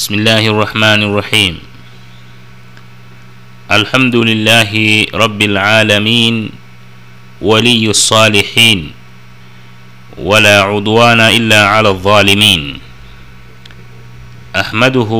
[0.00, 1.54] بسم الله الرحمن الرحيم.
[3.68, 4.72] الحمد لله
[5.12, 6.34] رب العالمين
[7.44, 8.96] ولي الصالحين
[10.16, 12.80] ولا عدوان إلا على الظالمين.
[14.56, 15.12] أحمده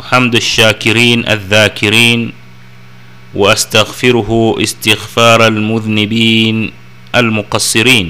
[0.00, 2.32] حمد الشاكرين الذاكرين
[3.36, 4.30] وأستغفره
[4.64, 6.72] استغفار المذنبين
[7.20, 8.08] المقصرين.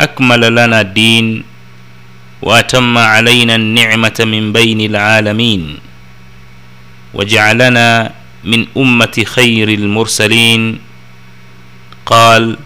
[0.00, 1.53] أكمل لنا الدين
[2.44, 5.78] واتم علينا النعمة من بين العالمين
[7.14, 8.12] وجعلنا
[8.44, 10.78] من أمة خير المرسلين
[12.06, 12.56] قال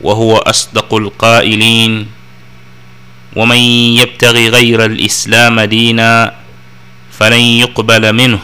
[0.00, 2.06] وهو أصدق القائلين
[3.36, 3.56] ومن
[4.02, 6.34] يبتغ غير الإسلام دينا
[7.12, 8.38] فلن يقبل منه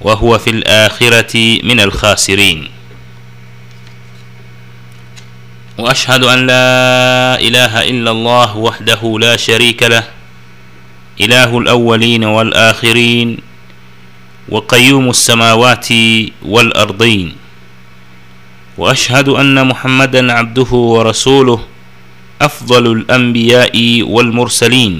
[0.00, 2.68] وهو في الآخرة من الخاسرين
[5.78, 10.04] وأشهد أن لا إله إلا الله وحده لا شريك له
[11.20, 13.36] إله الأولين والآخرين
[14.48, 15.88] وقيوم السماوات
[16.42, 17.28] والأرضين.
[18.78, 21.60] وأشهد أن محمدا عبده ورسوله
[22.42, 24.94] أفضل الأنبياء والمرسلين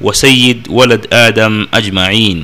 [0.00, 2.38] وسيد ولد آدم أجمعين.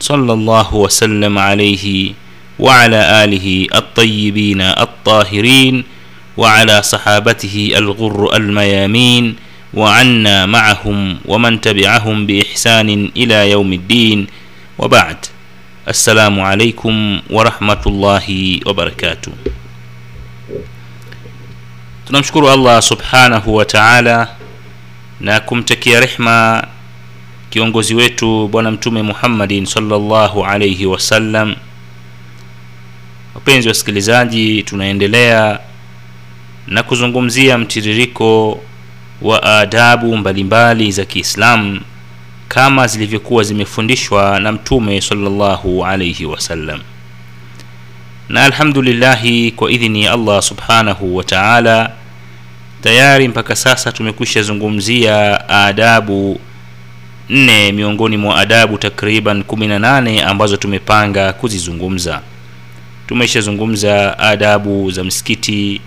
[0.00, 2.12] صلى الله وسلم عليه
[2.58, 5.84] وعلى آله الطيبين الطاهرين
[6.37, 9.35] وعلى صحابته الغر الميامين
[9.73, 14.27] وعنا معهم ومن تبعهم باحسان الى يوم الدين
[14.79, 15.17] وبعد
[15.87, 18.27] السلام عليكم ورحمه الله
[18.65, 19.31] وبركاته
[22.07, 24.27] tunamshukuru allah subhanahu wa taala
[25.21, 26.67] na kumtakia rehma
[27.49, 31.55] kiongozi wetu bwana mtume muhammadin salllahu alaihi wasallam
[33.35, 35.59] wapenzi wasikilizaji tunaendelea
[36.66, 38.60] na kuzungumzia mtiririko
[39.22, 41.80] wa adabu mbalimbali za kiislamu
[42.48, 46.80] kama zilivyokuwa zimefundishwa na mtume salllahu alaihi wasallam
[48.28, 51.90] na alhamdulillahi kwa idhini ya allah subhanahu wa taala
[52.82, 56.40] tayari mpaka sasa tumekwisha zungumzia adabu
[57.30, 62.20] nne miongoni mwa adabu takriban 18 ambazo tumepanga kuzizungumza.
[63.06, 65.80] Tumeshazungumza adabu za msikiti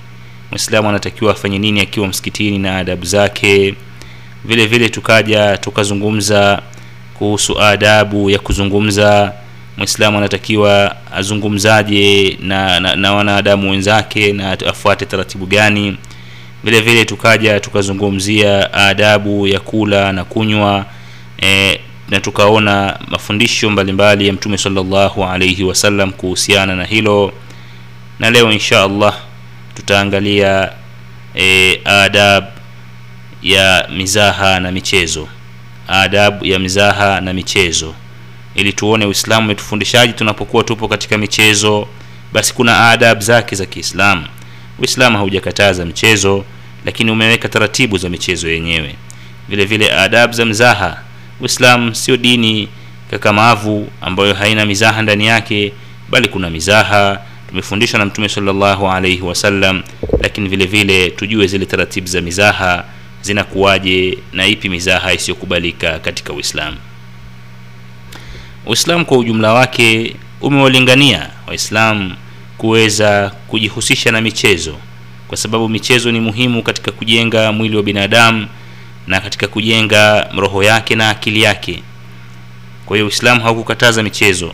[0.52, 3.76] mwislamu anatakiwa afanye nini akiwa msikitini na adabu zake?
[4.46, 6.62] Vile vile tukaja tukazungumza
[7.14, 9.34] kuhusu adabu ya kuzungumza.
[9.78, 15.98] Mwislamu anatakiwa azungumzaje na, na, na wanadamu wenzake na afuate taratibu gani?
[16.64, 20.86] Vile vile tukaja tukazungumzia adabu ya kula na kunywa
[21.42, 27.34] e, na tukaona mafundisho mbalimbali ya mtume sallallahu alaihi wasallam kuhusiana na hilo.
[28.20, 29.18] Na leo insha allah
[29.79, 30.69] tutaangalia
[31.35, 32.44] e, adab
[33.41, 35.28] ya mizaha na michezo.
[35.88, 37.95] Adabu ya mizaha na michezo.
[38.56, 41.88] Ili tuone uislamu umetufundishaji tunapokuwa tupo katika michezo
[42.34, 44.25] basi kuna adab zake za kiislamu.
[44.79, 46.46] Uislamu haujakataza mchezo
[46.85, 48.96] lakini umeweka taratibu za michezo yenyewe.
[49.50, 50.97] Vile vile adab za mzaha
[51.41, 52.67] uislamu sio dini
[53.11, 55.73] kakamavu ambayo haina mizaha ndani yake
[56.09, 57.19] bali kuna mizaha
[57.50, 59.84] tumefundishwa na mtume salllahu alaihi wasallam
[60.22, 62.86] lakini vile vile tujue zile taratibu za mizaha
[63.22, 66.78] zinakuwaje na ipi mizaha isiyokubalika katika uislamu.
[68.66, 72.16] Uislamu kwa ujumla wake umewalingania waislamu
[72.58, 74.76] kuweza kujihusisha na michezo
[75.28, 78.48] kwa sababu michezo ni muhimu katika kujenga mwili wa binadamu
[79.08, 81.84] na katika kujenga roho yake na akili yake.
[82.86, 84.54] Kwa hiyo uislamu haukukataza michezo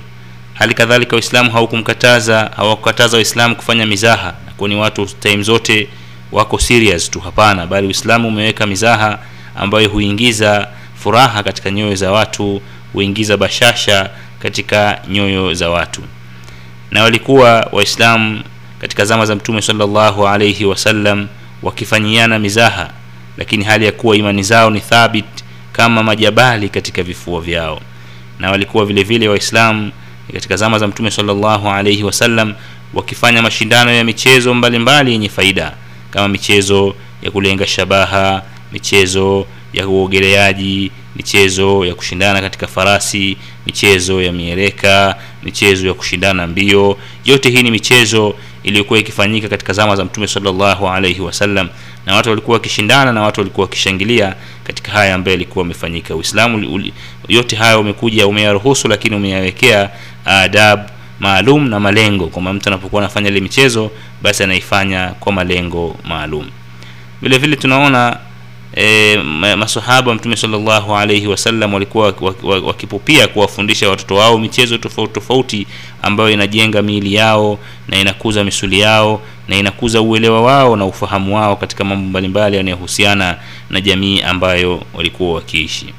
[0.55, 5.87] hali kadhalika uislamu haukumkataza hawakukataza waislamu kufanya mizaha kwani watu time zote
[6.31, 7.19] wako serious tu.
[7.19, 9.19] Hapana bali uislamu umeweka mizaha
[9.55, 12.61] ambayo huingiza furaha katika nyoyo za watu
[12.93, 16.01] huingiza bashasha katika nyoyo za watu.
[16.91, 18.41] Na walikuwa waislamu
[18.81, 21.27] katika zama za mtume salllahu alaihi wasallam
[21.63, 22.89] wakifanyiana mizaha
[23.37, 25.25] lakini hali ya kuwa imani zao ni thabit
[25.71, 27.81] kama majabali katika vifua vyao.
[28.39, 29.91] Na walikuwa vile vile waislamu
[30.33, 32.53] katika zama za mtume salllahu alaihi wasallam
[32.93, 35.73] wakifanya mashindano ya michezo mbalimbali yenye faida
[36.11, 38.41] kama michezo ya kulenga shabaha
[38.71, 46.97] michezo ya uogeleaji michezo ya kushindana katika farasi michezo ya miereka, michezo ya kushindana mbio.
[47.25, 51.69] Yote hii ni michezo iliyokuwa ikifanyika katika zama za mtume salllahu alaihi wasallam
[52.05, 56.83] na watu walikuwa wakishindana na watu walikuwa wakishangilia katika haya ambayo yalikuwa amefanyika uislamu
[57.27, 59.89] yote haya umekuja umeyaruhusu lakini umeyawekea
[60.25, 60.79] adab
[61.19, 62.27] maalum na malengo.
[62.27, 63.91] Kwamba mtu anapokuwa anafanya ile michezo
[64.21, 66.49] basi anaifanya kwa malengo maalum.
[67.21, 68.17] Vile vile tunaona
[68.75, 69.17] e,
[69.57, 72.13] masahaba wa mtume sallallahu alaihi wasallam walikuwa
[72.63, 75.67] wakipupia kuwafundisha watoto wao michezo tofauti tofauti
[76.01, 81.55] ambayo inajenga miili yao na inakuza misuli yao na inakuza uelewa wao na ufahamu wao
[81.55, 83.37] katika mambo mbalimbali yanayohusiana
[83.69, 85.93] na jamii ambayo walikuwa wakiishi.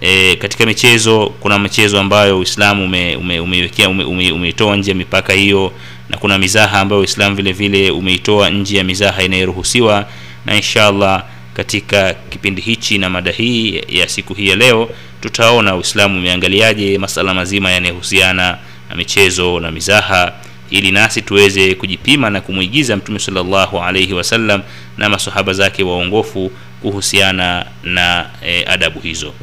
[0.00, 2.84] E, katika michezo kuna michezo ambayo uislamu
[3.20, 5.72] umeiwekea ume, ume, ume, umeitoa nje ya mipaka hiyo
[6.10, 10.06] na kuna mizaha ambayo uislamu vile vile umeitoa nje ya mizaha inayoruhusiwa
[10.46, 11.24] na inshallah
[11.54, 14.90] katika kipindi hichi na mada hii ya siku hii ya leo
[15.20, 18.58] tutaona uislamu umeangaliaje masala mazima yanayohusiana
[18.90, 20.32] na michezo na mizaha
[20.70, 24.62] ili nasi tuweze kujipima na kumwigiza mtume salllahu alaihi wasallam
[24.98, 26.50] na masahaba zake waongofu
[26.82, 29.34] kuhusiana na e, adabu hizo.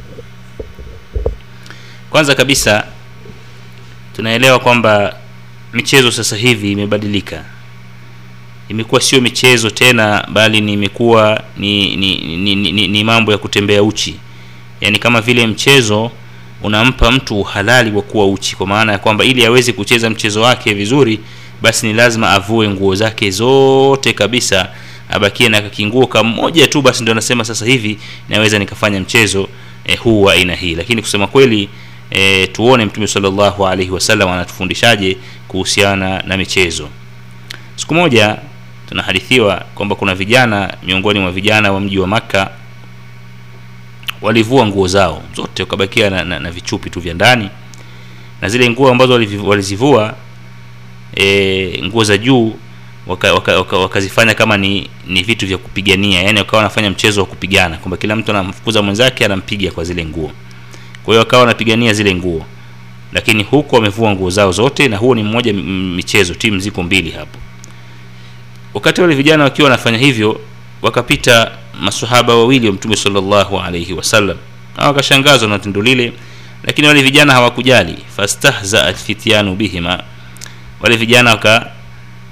[2.10, 2.88] Kwanza kabisa
[4.16, 5.16] tunaelewa kwamba
[5.74, 7.46] michezo sasa hivi imebadilika
[8.70, 13.38] imekuwa sio michezo tena bali ni imekuwa ni ni, ni, ni, ni, ni mambo ya
[13.38, 14.16] kutembea uchi.
[14.82, 16.12] Yaani kama vile mchezo
[16.64, 20.74] unampa mtu uhalali wa kuwa uchi kwa maana ya kwamba ili aweze kucheza mchezo wake
[20.74, 21.20] vizuri
[21.62, 24.70] basi ni lazima avue nguo zake zote kabisa
[25.10, 27.98] abakie na kakinguo kamoja tu basi ndio anasema sasa hivi
[28.30, 29.48] naweza nikafanya mchezo
[29.86, 30.76] eh, huu wa aina hii.
[30.76, 31.70] Lakini kusema kweli
[32.12, 35.18] eh, tuone mtume salllahu alaihi wasallam anatufundishaje
[35.48, 36.90] kuhusiana na michezo.
[37.76, 38.38] Siku moja
[38.90, 42.50] tunahadithiwa kwamba kuna vijana miongoni mwa vijana wa mji wa makka
[44.22, 47.50] walivua nguo zao zote wakabakia na, na, na vichupi tu vya ndani.
[48.42, 49.14] Na zile nguo ambazo
[49.46, 50.14] walizivua
[51.16, 52.56] e, nguo za juu
[53.08, 56.22] wakazifanya waka, waka, waka kama ni ni vitu vya kupigania.
[56.22, 60.32] Yani wakawa wanafanya mchezo wa kupigana kwamba kila mtu anamfukuza mwenzake anampiga kwa zile nguo.
[61.04, 62.46] Kwa hiyo wakawa wanapigania zile nguo.
[63.14, 67.39] Lakini huku wamevua nguo zao zote na huo ni mmoja michezo timu ziko mbili hapo
[68.74, 70.42] wakati wale vijana wakiwa wanafanya hivyo
[70.82, 71.52] wakapita
[71.82, 74.38] masahaba wawili wa mtume salllahu alaihi wasallam
[74.78, 76.14] na wakashangazwa na tendo lile
[76.64, 77.96] lakini wale vijana hawakujali.
[78.18, 80.04] Fastahzaa fityanu bihima.
[80.82, 81.72] Wale vijana waka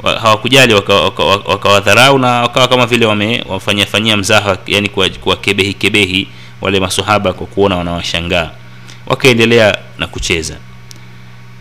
[0.03, 4.89] hawakujali wakawadharau waka, waka, na wakawa kama vile wamewafanyia fanyia mzaha yani
[5.21, 6.27] kuwakebehi kebehi
[6.61, 8.51] wale masahaba kwa kuona wanawashangaa.
[9.05, 10.57] Wakaendelea na kucheza.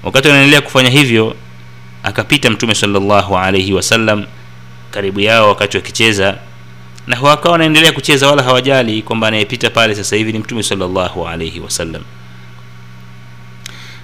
[0.03, 1.37] Wakati wanaendelea kufanya hivyo
[2.03, 4.25] akapita mtume salllahu alaihi wasallam
[4.91, 6.37] karibu yao wakati wakicheza
[7.07, 11.61] na wakawa wanaendelea kucheza wala hawajali kwamba anayepita pale sasa hivi ni mtume salllahu alaihi
[11.61, 12.03] wasallam.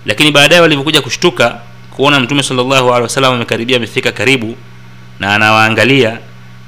[0.06, 1.58] Lakini baadaye walivyokuja kushtuka
[1.90, 4.56] kuona mtume salllahu alehi wasallam amekaribia amefika karibu
[5.20, 6.18] na anawaangalia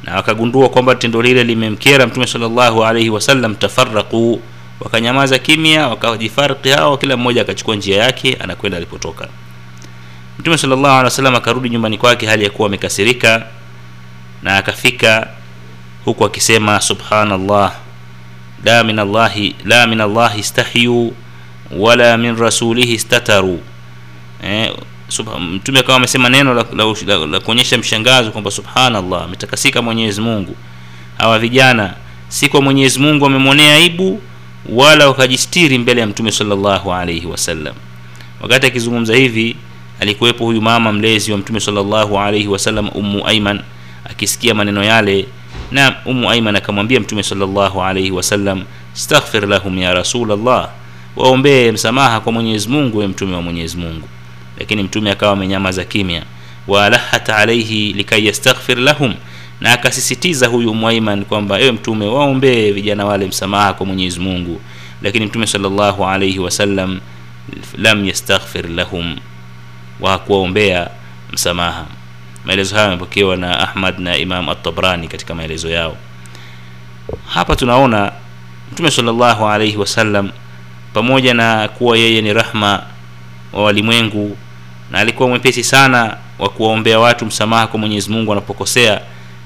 [0.05, 4.41] na wakagundua kwamba tendo lile limemkera mtume salllahu alaihi wasallam tafaraquu
[4.81, 9.29] wakanyamaza kimya wakajifariki hao kila mmoja akachukua njia yake anakwenda alipotoka.
[10.39, 13.47] Mtume salllahu alehi wasallam akarudi nyumbani kwake hali ya kuwa amekasirika
[14.45, 15.29] na akafika
[16.05, 17.73] huku akisema subhanallah
[18.65, 18.99] la min
[20.01, 21.13] allahi istahyu
[21.71, 23.61] wala min rasulihi istataru.
[24.43, 24.73] Eh,
[25.41, 30.57] mtume akawa amesema neno la, la, la, la kuonyesha mshangazo kwamba subhanallah ametakasika mwenyezi mungu.
[31.19, 31.95] Hawa vijana
[32.29, 34.21] si kwa mwenyezi mungu wamemwonea aibu
[34.69, 37.75] wala wakajistiri mbele ya mtume salllahu alaihi wasallam.
[38.41, 39.57] Wakati akizungumza hivi
[40.01, 43.61] alikuwepo huyu mama mlezi wa mtume salllahu alaihi wasallam ummu aiman
[44.11, 45.27] akisikia maneno yale.
[45.71, 50.69] Na umu aiman akamwambia mtume salllahu alaihi wasallam staghfir lahum ya rasulllah
[51.17, 54.09] waombee msamaha kwa mwenyezi mungu we mtume wa mwenyezi mungu.
[54.59, 56.23] Lakini mtume akawa amenyamaza kimya.
[56.69, 59.15] Waalahat alaihi likai yastaghfir lahum.
[59.61, 64.61] Na akasisitiza huyu mwaiman aiman kwamba ewe mtume waombee vijana wale msamaha kwa mwenyezi mungu.
[65.03, 67.01] Lakini mtume salllahu alaihi wasallam
[67.79, 69.17] lam yastaghfir lahum.
[70.01, 70.91] Wahakuwaombea
[71.33, 71.87] msamaha
[72.45, 75.97] maelezo hayo yamepokewa na ahmad na imam atabrani katika maelezo yao.
[77.27, 78.13] Hapa tunaona
[78.73, 80.31] mtume salllahu alaihi wasallam
[80.93, 82.83] pamoja na kuwa yeye ni rahma
[83.53, 84.37] wa walimwengu
[84.91, 89.01] na alikuwa mwepesi sana wa kuwaombea watu msamaha kwa mwenyezi mungu wanapokosea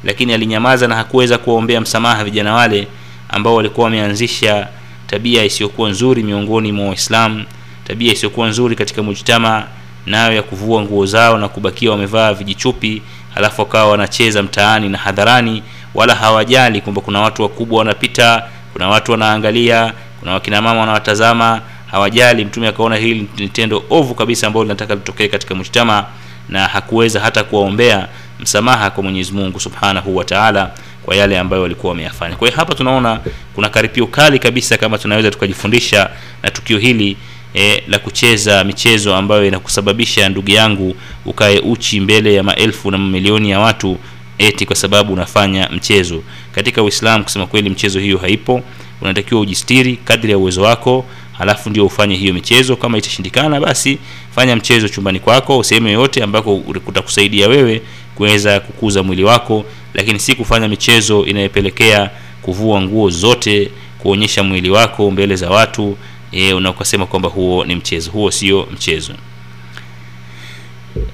[0.04, 2.88] lakini alinyamaza na hakuweza kuwaombea msamaha vijana wale
[3.28, 4.68] ambao walikuwa wameanzisha
[5.06, 7.44] tabia isiyokuwa nzuri miongoni mwa waislamu
[7.84, 9.66] tabia isiyokuwa nzuri katika mujtama
[10.08, 13.02] nayo ya kuvua nguo zao na kubakia wamevaa vijichupi
[13.34, 15.62] halafu wakawa wanacheza mtaani na hadharani
[15.94, 21.60] wala hawajali kwamba kuna watu wakubwa wanapita kuna watu wanaangalia kuna wakina mama wanawatazama.
[21.90, 26.04] Hawajali mtume akaona hili ni tendo ovu kabisa ambalo linataka litokee katika mujtama
[26.48, 28.08] na hakuweza hata kuwaombea
[28.40, 30.70] msamaha kwa mwenyezi mungu subhanahu wa taala
[31.02, 32.36] kwa yale ambayo walikuwa wameyafanya.
[32.36, 33.20] Kwa hiyo hapa tunaona
[33.54, 36.10] kuna karipio kali kabisa kama tunaweza tukajifundisha
[36.42, 37.16] na tukio hili
[37.54, 43.50] e, la kucheza michezo ambayo inakusababisha ndugu yangu ukae uchi mbele ya maelfu na mamilioni
[43.50, 43.96] ya watu
[44.38, 46.22] eti kwa sababu unafanya mchezo.
[46.54, 48.62] Katika uislamu kusema kweli mchezo hiyo haipo.
[49.00, 52.76] Unatakiwa ujistiri kadri ya uwezo wako halafu ndio ufanye hiyo michezo.
[52.76, 53.98] Kama itashindikana basi
[54.34, 57.82] fanya mchezo chumbani kwako sehemu yoyote ambako kutakusaidia wewe
[58.14, 59.64] kuweza kukuza mwili wako.
[59.94, 62.10] Lakini si kufanya michezo inayopelekea
[62.42, 65.96] kuvua nguo zote kuonyesha mwili wako mbele za watu
[66.32, 68.10] e, unakasema kwamba huo ni mchezo.
[68.10, 69.12] Huo sio mchezo.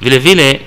[0.00, 0.60] Vile vile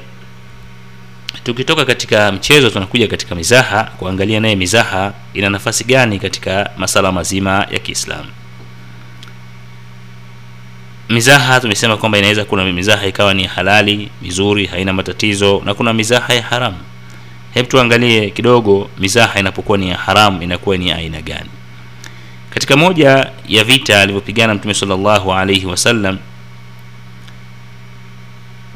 [1.43, 7.67] tukitoka katika mchezo tunakuja katika mizaha kuangalia naye mizaha ina nafasi gani katika masala mazima
[7.71, 8.29] ya kiislamu.
[11.09, 16.33] Mizaha tumesema kwamba inaweza kuna mizaha ikawa ni halali mizuri haina matatizo na kuna mizaha
[16.33, 16.77] ya haramu.
[17.53, 21.49] Hebu tuangalie kidogo mizaha inapokuwa ni ya haramu inakuwa ni aina gani
[22.57, 26.17] katika moja ya vita alivyopigana mtume salllahu alaihi wasallam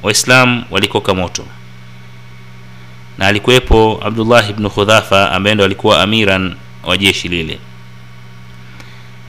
[0.04, 1.46] waislam walikoka moto.
[3.18, 7.60] Na alikuwepo abdullah ibnu khudhafa ambaye ndo alikuwa amiran wa jeshi lile.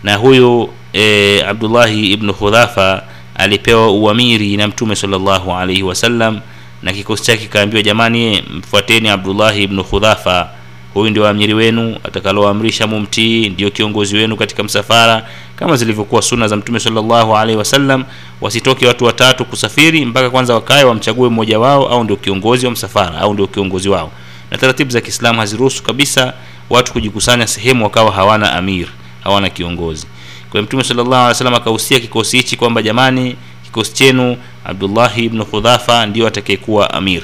[0.02, 3.02] Na huyu e, abdullahi ibnu khudhafa
[3.34, 6.40] alipewa uamiri na mtume salllahu alaihi wasallam
[6.82, 10.48] na kikosi chake kaambiwa jamani mfuateni abdullahi ibnu khudhafa
[10.94, 15.26] huyu ndio amiri wenu atakaloamrisha mumtii ndio kiongozi wenu katika msafara.
[15.56, 18.04] Kama zilivyokuwa suna za mtume salllahu alaihi wasallam
[18.40, 23.18] wasitoke watu watatu kusafiri mpaka kwanza wakae wamchague mmoja wao au ndio kiongozi wa msafara
[23.18, 24.10] au ndio kiongozi wao.
[24.50, 26.32] Na taratibu za kiislamu haziruhusu kabisa
[26.70, 28.86] watu kujikusanya sehemu wakawa hawana amir
[29.24, 30.06] hawana kiongozi.
[30.50, 36.94] Kwa mtume sallallahu akahusia kikosi hichi kwamba jamani kikosi chenu abdullahi ibnu khudhafa ndio atakayekuwa
[36.94, 37.22] amir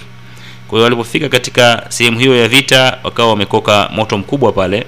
[0.69, 4.87] kwa hiyo walipofika katika sehemu hiyo ya vita wakawa wamekoka moto mkubwa pale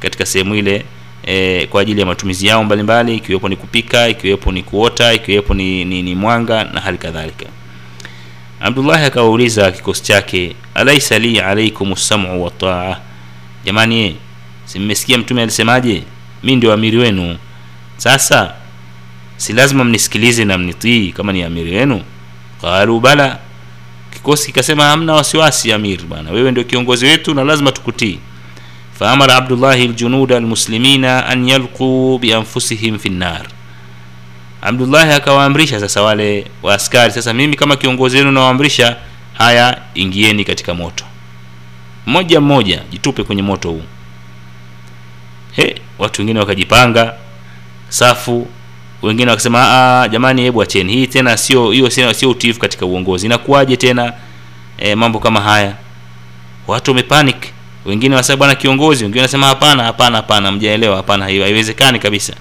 [0.00, 0.84] katika sehemu ile
[1.26, 5.84] e, kwa ajili ya matumizi yao mbalimbali ikiwepo ni kupika ikiwepo ni kuota ikiwepo ni,
[5.84, 7.46] ni, ni mwanga na hali kadhalika.
[8.60, 12.96] Abdullahi akawauliza kikosi chake alaisa li alaikum samu wataa
[13.64, 14.16] jamani
[14.64, 16.02] si mmesikia mtume alisemaje?
[16.42, 17.36] Mi ndio amiri wenu.
[17.96, 18.54] Sasa
[19.36, 22.02] si lazima mnisikilize na mnitii kama ni amiri wenu?
[22.60, 23.38] Qalu bala
[24.12, 26.30] kikosi kikasema hamna wasiwasi amir bwana.
[26.30, 28.18] Wewe ndio kiongozi wetu na lazima tukutii.
[28.98, 33.46] Faamara abdullahi ljunuda almuslimina an yalquu bianfusihim fi nnar
[34.62, 38.96] abdullahi akawaamrisha sasa wale waaskari sasa mimi kama kiongozi wenu nawaamrisha
[39.32, 41.04] haya ingieni katika moto.
[42.06, 43.82] Mmoja mmoja jitupe kwenye moto huu.
[45.56, 47.14] He watu wengine wakajipanga
[47.88, 48.46] safu
[49.02, 50.92] wengine wakasema jamani hebu acheni.
[50.92, 53.26] Hii tena sio hiyo sio utiifu katika uongozi.
[53.26, 54.12] Inakuwaje tena
[54.78, 55.74] e, mambo kama haya?
[56.66, 57.36] Watu wamepanic.
[57.84, 59.04] Wengine wasema bwana kiongozi.
[59.04, 62.32] Wengine wanasema hapana hapana hapana mjaelewa hapana haiwezekani kabisa.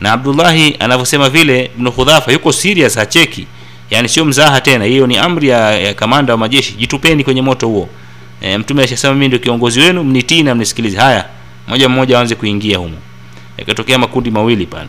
[0.00, 3.46] Na abdullahi anavyosema vile ibnu khudhafa yuko serious hacheki.
[3.90, 4.84] Yani sio mzaha tena.
[4.84, 6.72] Hiyo ni amri ya, ya kamanda wa majeshi.
[6.72, 7.88] Jitupeni kwenye moto huo.
[8.40, 10.98] E, mtume alishasema mimi ndio kiongozi wenu mnitii na mnisikilize.
[10.98, 11.24] Haya
[11.68, 12.96] moja mmoja waanze kuingia humo.
[13.58, 14.88] Yakatokea makundi mawili pale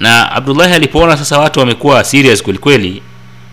[0.00, 3.02] na abdullahi alipoona sasa watu wamekuwa serious kwelikweli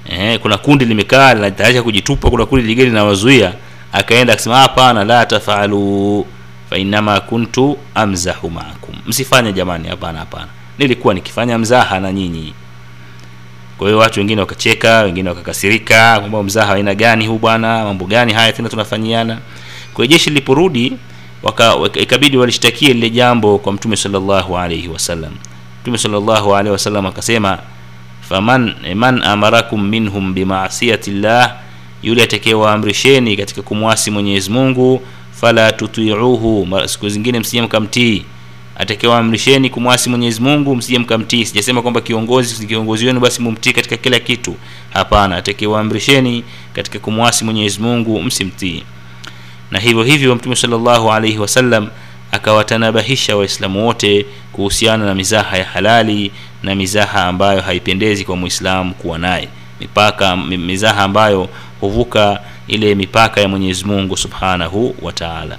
[0.10, 3.54] eh, kuna kundi limekaa linatayarisha kujitupa kuna kundi lingine linawazuia
[3.94, 6.26] akaenda akasema hapana la tafalu
[6.70, 8.96] fainama kuntu amzahu maakum.
[9.06, 10.48] Msifanye jamani hapana hapana.
[10.78, 12.54] Nilikuwa nikifanya mzaha na nyinyi.
[13.78, 17.84] Kwa hiyo watu wengine wakacheka wengine wakakasirika kwamba mzaha aina gani huu bwana?
[17.84, 19.38] Mambo gani haya tena tunafanyiana?
[19.94, 20.94] Kwa jeshi liliporudi
[21.94, 25.32] ikabidi walishtakie lile jambo kwa mtume salllahu alaihi wasallam
[25.84, 27.58] mtume salllahu alaihi wasallam akasema
[28.22, 31.56] faman man amarakum minhum bimaasiyati llah
[32.04, 38.26] yule atakayewaamrisheni katika kumwasi mwenyezi mungu fala tutiuhu siku zingine msije mkamtii
[38.76, 44.20] atakayewaamrisheni kumwasi mwenyezi mungu msije mkamtii sijasema kwamba kiongozi kiongozi wenu basi mumtii katika kila
[44.20, 44.56] kitu.
[44.94, 48.84] Hapana atakayewaamrisheni katika kumwasi mwenyezi mungu msimtii.
[49.72, 51.88] Na hivyo hivyo mtume salllahu alaihi wasallam
[52.34, 56.32] akawatanabahisha waislamu wote kuhusiana na mizaha ya halali
[56.64, 59.50] na mizaha ambayo haipendezi kwa mwislamu kuwa naye.
[59.80, 61.50] Mipaka mizaha ambayo
[61.82, 65.58] huvuka ile mipaka ya mwenyezi mungu subhanahu wa taala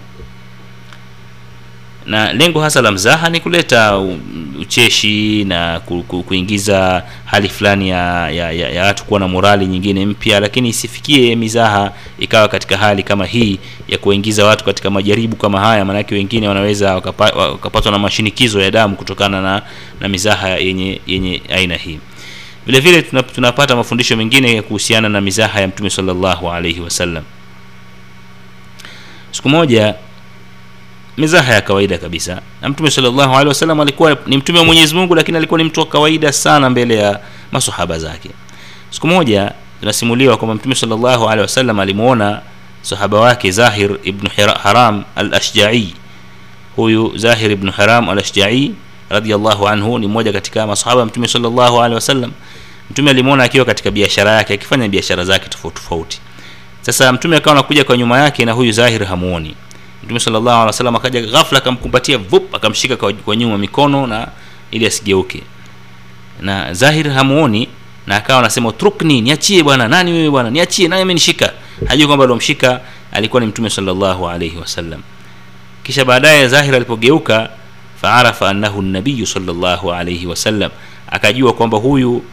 [2.07, 3.99] na lengo hasa la mzaha ni kuleta
[4.61, 10.41] ucheshi na ku, ku, kuingiza hali fulani ya, ya, watu kuwa na morali nyingine mpya
[10.41, 13.59] lakini isifikie mizaha ikawa katika hali kama hii
[13.89, 15.85] ya kuwaingiza watu katika majaribu kama haya.
[15.85, 19.63] Maanake wengine wanaweza wakapa, wakapatwa na mashinikizo ya damu kutokana na,
[20.01, 21.99] na mizaha yenye, yenye aina hii.
[22.67, 23.03] Vile vile
[23.35, 27.25] tunapata mafundisho mengine kuhusiana na mizaha ya mtume sallallahu alaihi wasallam.
[29.31, 29.95] Siku moja
[31.17, 32.41] mizaha ya kawaida kabisa.
[32.63, 35.81] Na mtume salllahu alehi wasallam alikuwa ni mtume wa mwenyezi mungu lakini alikuwa ni mtu
[35.81, 37.21] wa kawaida sana mbele ya
[37.53, 38.31] masahaba zake.
[38.91, 42.41] Siku moja tunasimuliwa kwamba mtume sallallahu alaihi wasallam alimuona
[42.83, 44.29] sahaba wake Zahir ibn
[44.63, 45.95] Haram al-Ashja'i.
[46.77, 48.75] Huyu Zahir ibn Haram al-Ashja'i
[49.11, 52.33] radiyallahu anhu ni mmoja katika masahaba mtume sallallahu alaihi wasallam.
[52.91, 56.21] Mtume alimuona akiwa katika biashara yake akifanya biashara zake tofauti tofauti.
[56.83, 59.55] Sasa mtume akawa anakuja kwa nyuma yake na huyu Zahir hamuoni
[60.05, 64.29] mtume sallallahu alaihi wasallam akaja ghafla akamkumbatia vup akamshika kwa, kwa nyuma mikono na
[64.71, 65.43] ili asigeuke.
[66.41, 67.69] Na Zahir hamuoni
[68.07, 71.53] na akawa anasema trukni niachie bwana nani wewe bwana niachie nani amenishika?
[71.87, 72.81] Hajui kwamba alomshika
[73.13, 75.03] alikuwa ni mtume sallallahu alaihi wasallam.
[75.83, 77.49] Kisha baadaye Zahir alipogeuka
[78.01, 80.71] faarafa annahu nabiyu sallallahu alaihi wasallam.
[81.11, 82.25] Akajua kwamba huyu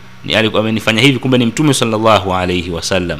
[0.59, 3.19] amenifanya hivi kumbe ni mtume sallallahu alaihi wasallam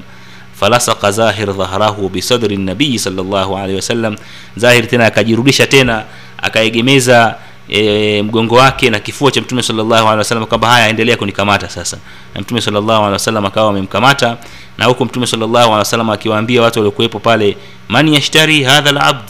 [0.62, 4.14] falasaka zahir dhahrahu bisadri nabii sallallahu alaihi wasallam
[4.56, 6.04] zahir tena akajirudisha tena
[6.38, 7.36] akaegemeza
[7.70, 11.98] e, mgongo wake na kifua cha mtume sallallahu alaihi wasallam kwamba haya endelea kunikamata sasa.
[12.36, 14.38] Na mtume sallallahu alaihi wasallam akawa amemkamata
[14.78, 17.58] na huko mtume sallallahu alaihi wasallam akiwaambia watu waliokuwepo pale
[17.90, 19.26] man yashtari hadha alabd?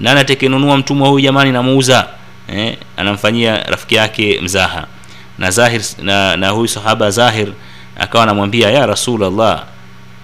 [0.00, 2.06] Nani atakayenunua mtumwa huyu jamani namuuza?
[2.48, 4.86] Eh, anamfanyia rafiki yake mzaha.
[5.38, 7.48] Na zahir na, na huyu sahaba zahir
[7.98, 9.62] akawa anamwambia ya rasulallah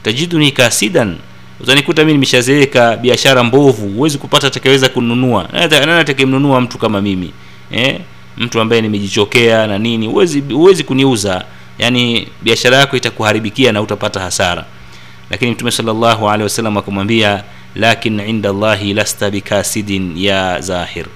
[0.02, 1.16] tajiduni kasidan.
[1.60, 3.88] Utanikuta mimi nimeshazeeka biashara mbovu.
[3.88, 5.48] Huwezi kupata atakayeweza kununua.
[5.52, 7.32] Nani ata- atakayemnunua mtu kama mimi?
[7.72, 7.98] Eh?
[8.38, 10.06] mtu ambaye nimejichokea na nini.
[10.06, 11.44] Huwezi huwezi kuniuza.
[11.78, 14.64] Yani biashara yako itakuharibikia na utapata hasara.
[15.30, 21.06] Lakini mtume sallallahu alaihi wasallam akamwambia lakin inda llahi lasta bikasidin ya zahir.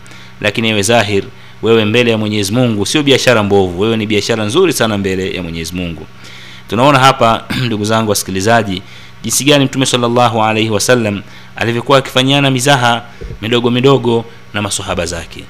[0.41, 1.25] Lakini ewe zahir
[1.63, 3.81] wewe mbele ya mwenyezi mungu sio biashara mbovu.
[3.81, 6.07] Wewe ni biashara nzuri sana mbele ya mwenyezi mungu
[6.69, 8.83] tunaona hapa ndugu zangu wasikilizaji
[9.23, 11.23] jinsi gani mtume sallallahu alaihi wasallam
[11.57, 13.03] alivyokuwa akifanyiana mizaha
[13.43, 15.45] midogo midogo na masohaba zake.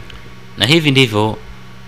[0.58, 1.38] Na hivi ndivyo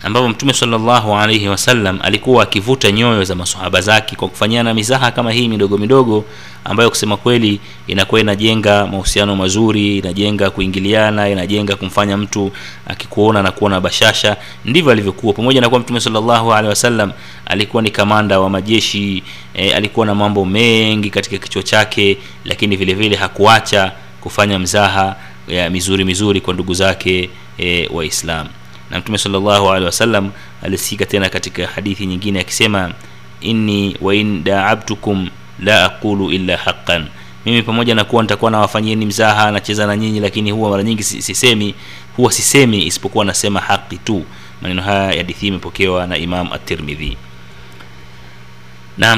[0.07, 5.33] ambavyo mtume sallallahu alaihi wasallam alikuwa akivuta nyoyo za masahaba zake kwa kufanyana mizaha kama
[5.33, 6.25] hii midogo midogo
[6.65, 12.53] ambayo kusema kweli inakuwa inajenga mahusiano mazuri inajenga kuingiliana inajenga kumfanya mtu
[12.87, 14.37] akikuona na kuona bashasha.
[14.65, 15.33] Ndivyo alivyokuwa.
[15.33, 17.13] Pamoja na kuwa mtume sallallahu alaihi wasallam
[17.47, 19.23] alikuwa ni kamanda wa majeshi
[19.55, 25.17] e, alikuwa na mambo mengi katika kichwa chake lakini vile vile hakuacha kufanya mzaha
[25.49, 28.51] ya mizuri mizuri kwa ndugu zake e, waislamu
[28.91, 30.31] na mtume sallallahu alaihi wasallam
[30.63, 32.93] alisikika tena katika hadithi nyingine akisema
[33.41, 35.29] inni wa daabtukum
[35.63, 37.07] la aqulu illa haqqan.
[37.47, 41.23] Mimi pamoja na kuwa nitakuwa nawafanyieni mzaha nacheza na nyinyi lakini huwa mara nyingi si-
[41.23, 41.75] sisemi
[42.17, 44.25] huwa sisemi isipokuwa nasema haki tu.
[44.63, 47.17] Maneno haya ya hadithi imepokewa na imam at-tirmidhi.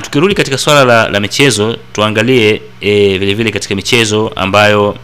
[0.02, 4.96] Tukirudi katika swala la, la michezo tuangalie e, vile vile katika michezo ambayo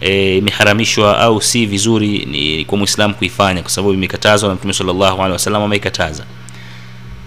[0.00, 5.22] e, imeharamishwa au si vizuri ni kwa muislamu kuifanya kwa sababu imekatazwa na mtume sallallahu
[5.64, 6.24] ameikataza.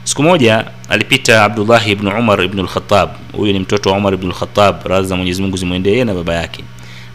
[0.04, 3.10] Siku moja alipita abdullah ibn umar ibn al-khattab.
[3.34, 6.64] Huyu ni mtoto wa umar ibn al-khattab radhi za mwenyezi mungu zimwendee na baba yake.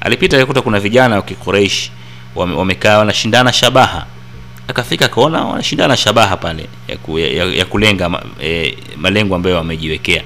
[0.00, 1.90] Alipita akakuta kuna vijana wa kiquraish
[2.34, 4.06] wame- wamekaa wanashindana shabaha.
[4.68, 10.22] Akafika akaona wanashindana shabaha pale ya, ku, ya, ya kulenga ma, e, malengo ambayo wamejiwekea.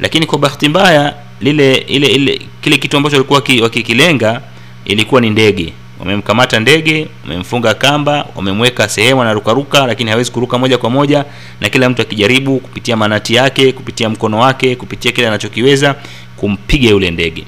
[0.00, 4.40] Lakini kwa bahati mbaya lile ile ile kile kitu ambacho walikuwa wakikilenga
[4.84, 5.72] ilikuwa ni ndege.
[6.00, 11.24] Wamemkamata ndege wamemfunga kamba wamemweka sehemu anarukaruka lakini hawezi kuruka moja kwa moja
[11.60, 15.94] na kila mtu akijaribu kupitia manati yake kupitia mkono wake kupitia kile anachokiweza
[16.36, 17.44] kumpiga yule ndege.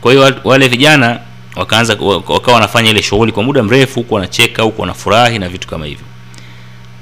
[0.00, 1.20] Kwa hiyo wale vijana
[1.56, 1.96] wakaanza
[2.28, 6.04] wakawa wanafanya ile shughuli kwa muda mrefu huku wanacheka huku wanafurahi na vitu kama hivyo.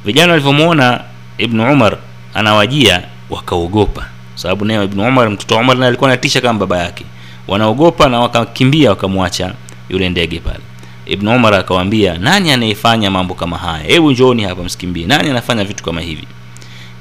[0.05, 1.01] Vijana walivyomwona
[1.39, 1.99] ibnu umar
[2.35, 4.07] anawajia wakaogopa.
[4.35, 7.05] Sababu naye ibnu umar mtoto wa umar naye alikuwa anatisha kama baba yake.
[7.49, 9.53] Wanaogopa na wakakimbia wakamwacha
[9.89, 10.61] yule ndege pale.
[11.07, 13.85] Ibnu umar akawaambia nani anayefanya mambo kama haya?
[13.85, 16.25] Hebu njooni hapa msikimbie nani anafanya vitu kama hivi?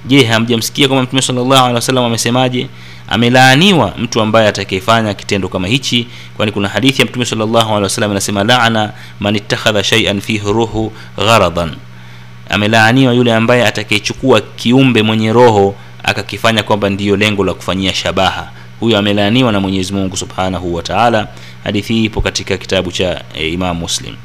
[0.05, 2.67] Je hamjamsikia kwamba mtume sallallahu amesemaje?
[3.09, 8.11] Amelaaniwa mtu ambaye atakayefanya kitendo kama hichi kwani kuna hadithi ya mtume sallallahu alaihi wasallam
[8.11, 11.71] inasema laana man ittakhadha shay'an fihi ruhu gharadan.
[12.49, 15.75] Amelaaniwa yule ambaye atakayechukua kiumbe mwenye roho
[16.07, 18.49] akakifanya kwamba ndiyo lengo la kufanyia shabaha.
[18.79, 21.27] Huyo amelaaniwa na mwenyezi mungu subhanahu wa taala.
[21.63, 24.15] Hadithi hii ipo katika kitabu cha e, imam muslim.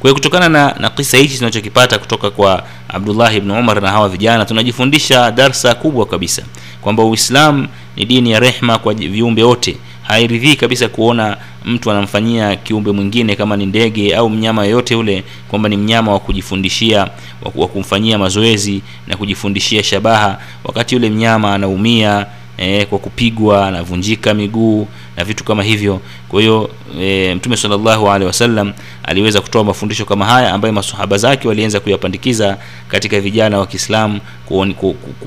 [0.00, 4.44] Kwa kutokana na, na kisa hichi tunachokipata kutoka kwa abdullah ibn umar na hawa vijana
[4.44, 6.42] tunajifundisha darsa kubwa kabisa
[6.80, 9.76] kwamba uislam ni dini ya rehma kwa viumbe wote
[10.08, 15.68] hairidhii kabisa kuona mtu anamfanyia kiumbe mwingine kama ni ndege au mnyama yoyote ule kwamba
[15.68, 17.08] ni mnyama wa kujifundishia
[17.54, 20.38] wa kumfanyia mazoezi na kujifundishia shabaha.
[20.64, 22.26] Wakati yule mnyama anaumia
[22.58, 26.00] eh, kwa kupigwa anavunjika miguu na vitu kama hivyo.
[26.28, 28.72] Kwa hiyo e, mtume sallallahu alaihi wasallam
[29.04, 32.56] aliweza kutoa mafundisho kama haya ambayo masahaba zake walianza kuyapandikiza
[32.88, 34.20] katika vijana wa Kiislamu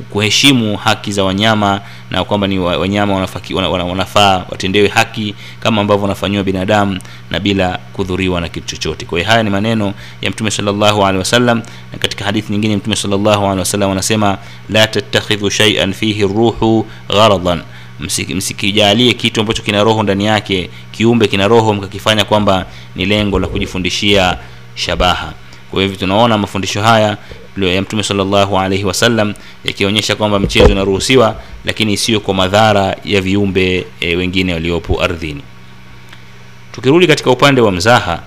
[0.10, 5.82] kuheshimu haki za wanyama na kwamba ni wanyama wanafaki- wana- wana- wanafaa watendewe haki kama
[5.82, 7.00] ambavyo wanafanyiwa binadamu
[7.32, 9.06] na bila kudhuriwa na kitu chochote.
[9.06, 11.62] Kwa hiyo haya ni maneno ya mtume sallallahu alaihi wasallam.
[11.94, 14.38] Na katika hadithi nyingine mtume sallallahu alaihi wasallam anasema
[14.70, 17.62] la tattakhidhu shay'an fihi ruhu gharadan
[18.02, 23.40] Msiki- msikijalie kitu ambacho kina roho ndani yake kiumbe kina roho mkakifanya kwamba ni lengo
[23.40, 24.38] la kujifundishia
[24.76, 25.34] shabaha.
[25.72, 27.18] Kwa hivyo tunaona mafundisho haya
[27.58, 29.34] ya mtume sallallahu alaihi wasallam
[29.66, 31.36] yakionyesha kwamba mchezo unaruhusiwa
[31.66, 35.42] lakini isiyo kwa madhara ya viumbe e, wengine waliopo ardhini.
[36.72, 38.22] Tukirudi katika upande wa mzaha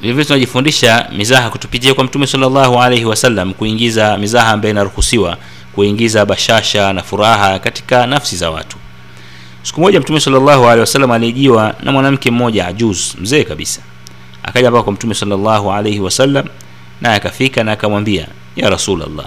[0.00, 5.36] vilevile tunajifundisha mizaha kutupitia kwa mtume sallallahu alaihi wasallam kuingiza mizaha ambayo inaruhusiwa
[5.78, 8.76] kuingiza bashasha na furaha katika nafsi za watu
[9.62, 13.80] siku moja mtume sallallahu alaihi wasallam alijiwa na mwanamke mmoja ajuz mzee kabisa
[14.42, 16.46] akaja mpaka kwa mtume sallallahu alaihi wasallam
[17.00, 19.26] naye akafika na akamwambia ya rasulllah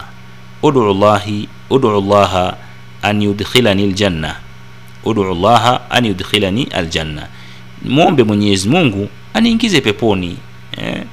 [0.63, 1.47] udu llahi
[2.09, 2.57] llaha
[3.01, 4.35] an yudkhilani ljanna
[5.03, 7.27] udu llaha an yudkhilani aljanna
[7.85, 10.37] mwombe mwenyezi mungu aniingize peponi
[10.77, 11.03] eh?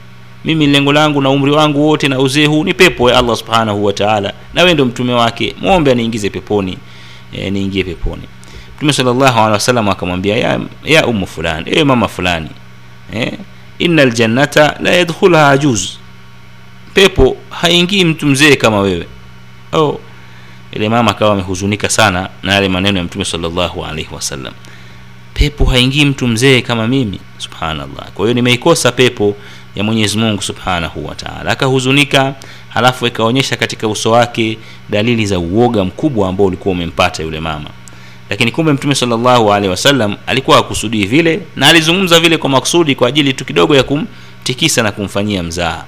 [0.45, 3.85] Mimi lengo langu na umri wangu wote na uzee huu ni pepo ya allah subhanahu
[3.85, 4.33] wa taala.
[4.55, 5.55] Na wewe ndio mtume wake.
[5.61, 6.79] Mwombe aniingize peponi.
[7.33, 8.23] E, niingie peponi.
[8.77, 9.41] Mtume sallallahu
[9.93, 12.49] akamwambia ya, ya umu fulani ewe mama fulani
[13.15, 13.33] e,
[13.79, 15.89] inna ljannata la yadkhulha ajuz
[16.95, 19.07] pepo haingii mtu mzee kama wewe.
[19.73, 20.01] Oh.
[20.73, 23.87] ile mama akawa amehuzunika sana na yale maneno ya mtume sallallahu
[25.35, 28.11] pepo haingii mtu mzee kama mimi subhanallah.
[28.15, 29.37] Kwa hiyo nimeikosa pepo
[29.79, 31.51] ya mwenyezi mungu subhanahu wa taala.
[31.51, 32.35] Akahuzunika
[32.69, 34.59] halafu ikaonyesha katika uso wake
[34.91, 37.71] dalili za uoga mkubwa ambao ulikuwa umempata yule mama.
[38.31, 43.09] Lakini kumbe mtume sallallahu alaihi wasallam alikuwa akusudii vile na alizungumza vile kwa makusudi kwa
[43.09, 45.85] ajili tu kidogo ya kumtikisa na kumfanyia mzaha.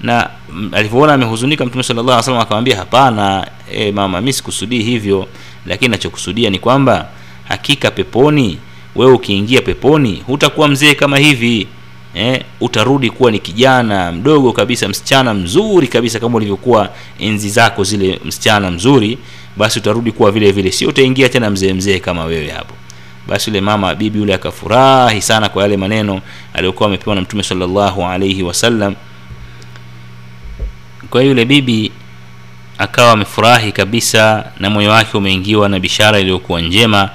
[0.00, 5.28] Na mm, alivyoona amehuzunika mtume sallallahu alaihi akamwambia hapana e, mama mi sikusudii hivyo
[5.66, 7.08] lakini nachokusudia ni kwamba
[7.48, 8.58] hakika peponi
[8.96, 11.66] wewe ukiingia peponi hutakuwa mzee kama hivi
[12.14, 18.20] eh, utarudi kuwa ni kijana mdogo kabisa msichana mzuri kabisa kama ulivyokuwa enzi zako zile
[18.24, 19.18] msichana mzuri
[19.56, 20.72] basi utarudi kuwa vile vile.
[20.72, 22.74] Sio utaingia tena mzee mzee kama wewe hapo.
[23.26, 26.20] Basi yule mama bibi yule akafurahi sana kwa yale maneno
[26.54, 28.94] aliyokuwa amepewa na mtume sallallahu alaihi wasallam
[31.10, 31.92] kwa hiyo yule bibi
[32.78, 37.10] akawa amefurahi kabisa na moyo wake umeingiwa na bishara iliyokuwa njema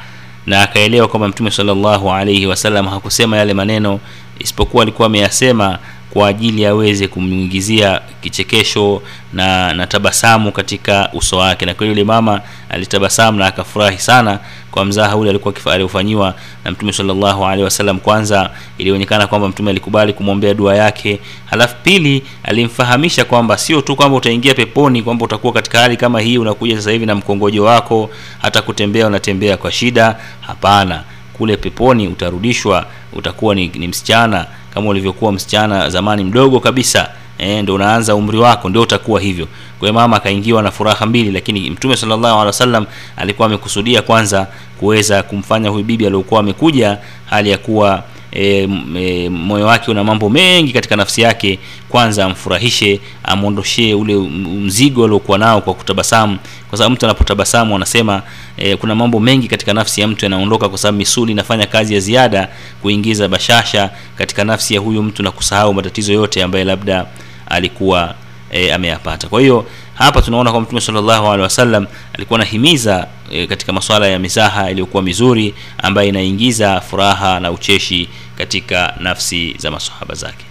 [0.50, 4.00] na akaelewa kwamba mtume sallallahu alaihi wasallam hakusema yale maneno
[4.40, 5.80] isipokuwa alikuwa ameyasema
[6.10, 9.02] kwa ajili aweze kumwingizia kichekesho
[9.34, 11.66] na na tabasamu katika uso wake.
[11.66, 14.40] Na kweli yule mama alitabasamu na akafurahi sana
[14.72, 16.34] kwa mzaha ule alikuwa aliofanyiwa
[16.66, 18.00] na mtume sallallahu alaihi wasallam.
[18.00, 21.20] Kwanza ilionekana kwamba mtume alikubali kumwombea dua yake.
[21.46, 26.38] Halafu pili alimfahamisha kwamba sio tu kwamba utaingia peponi kwamba utakuwa katika hali kama hii
[26.38, 28.10] unakuja sasa hivi na mkongojo wako
[28.42, 30.16] hata kutembea unatembea kwa shida.
[30.42, 31.04] Hapana.
[31.34, 37.74] Kule peponi utarudishwa utakuwa ni, ni msichana kama ulivyokuwa msichana zamani mdogo kabisa eh, ndo
[37.76, 39.48] unaanza umri wako ndio utakuwa hivyo.
[39.80, 42.86] Kwa mama akaingiwa na furaha mbili lakini mtume sallallahu alaihi wasallam
[43.18, 44.48] alikuwa amekusudia kwanza
[44.80, 50.30] kuweza kumfanya huyu bibi aliyokuwa amekuja hali ya kuwa e, e, moyo wake una mambo
[50.30, 51.60] mengi katika nafsi yake.
[51.90, 56.38] Kwanza amfurahishe amwondoshee ule mzigo aliokuwa nao kwa kutabasamu.
[56.70, 58.22] Kwa sababu mtu anapotabasamu anasema
[58.58, 62.00] e, kuna mambo mengi katika nafsi ya mtu yanaondoka kwa sababu misuli inafanya kazi ya
[62.00, 62.48] ziada
[62.82, 67.06] kuingiza bashasha katika nafsi ya huyu mtu na kusahau matatizo yote ambaye labda
[67.50, 68.16] alikuwa
[68.52, 69.28] e, ameyapata.
[69.28, 74.20] Kwa hiyo hapa tunaona kwa mtume sallallahu alaihi wasallam alikuwa anahimiza e, katika masuala ya
[74.20, 80.46] mizaha iliyokuwa mizuri ambayo inaingiza furaha na ucheshi katika nafsi za masahaba zake.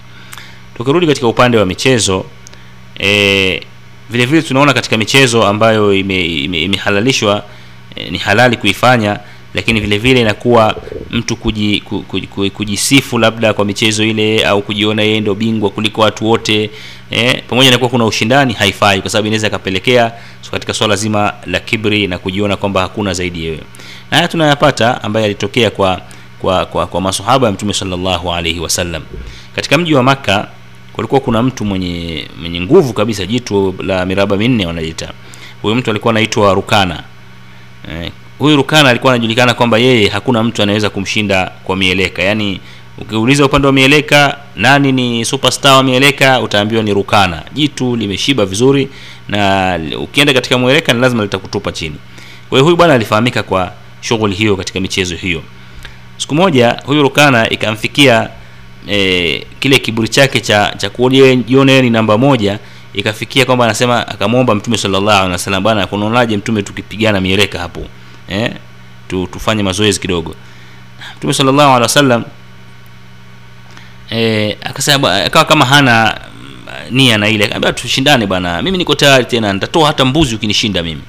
[0.76, 2.24] Tukirudi katika upande wa michezo
[3.00, 3.62] e,
[4.10, 7.42] vile vile tunaona katika michezo ambayo imehalalishwa ime,
[7.96, 9.18] ime e, ni halali kuifanya
[9.54, 10.76] lakini vile vile inakuwa
[11.10, 15.70] mtu kuji, kuji, ku, ku, kujisifu labda kwa michezo ile au kujiona yeye ndio bingwa
[15.70, 16.70] kuliko watu wote
[17.10, 21.32] eh, pamoja na kuwa kuna ushindani haifai kwa sababu inaweza ikapelekea so katika swala zima
[21.46, 23.60] la kibri na kujiona kwamba hakuna zaidi yewe
[24.10, 26.00] na haya tunayapata ambaye yalitokea kwa
[26.38, 29.02] kwa kwa, kwa masahaba ya mtume sallallahu alaihi wasallam.
[29.56, 30.48] Katika mji wa makka
[30.92, 35.12] kulikuwa kuna mtu mwenye mwenye nguvu kabisa jitu la miraba minne wanaita
[35.62, 37.02] huyu mtu alikuwa anaitwa rukana.
[37.92, 42.22] Eh, huyu rukana alikuwa anajulikana kwamba yeye hakuna mtu anaweza kumshinda kwa mieleka.
[42.22, 42.60] Yaani
[43.00, 47.42] ukiuliza upande wa mieleka nani ni superstar wa mieleka utaambiwa ni rukana.
[47.54, 48.88] Jitu limeshiba vizuri
[49.28, 51.96] na ukienda katika mweleka ni lazima litakutupa chini.
[52.48, 55.42] Kwa huyu bwana alifahamika kwa shughuli hiyo katika michezo hiyo.
[56.16, 58.28] Siku moja huyu rukana ikamfikia
[58.90, 62.58] e, kile kiburi chake cha cha kujiona ni namba moja
[62.94, 67.84] ikafikia kwamba anasema akamwomba mtume sallallahu alaihi wasallam bwana kunaonaje mtume tukipigana mieleka hapo?
[68.28, 68.52] Eh
[69.08, 70.34] tu, tufanye mazoezi kidogo.
[71.16, 72.24] Mtume sallallahu alaihi wasallam
[74.10, 76.20] eh akasema akawa kama hana
[76.90, 77.44] nia na ile.
[77.44, 81.02] Akaambia tushindane bwana mimi niko tayari tena nitatoa hata mbuzi ukinishinda mimi.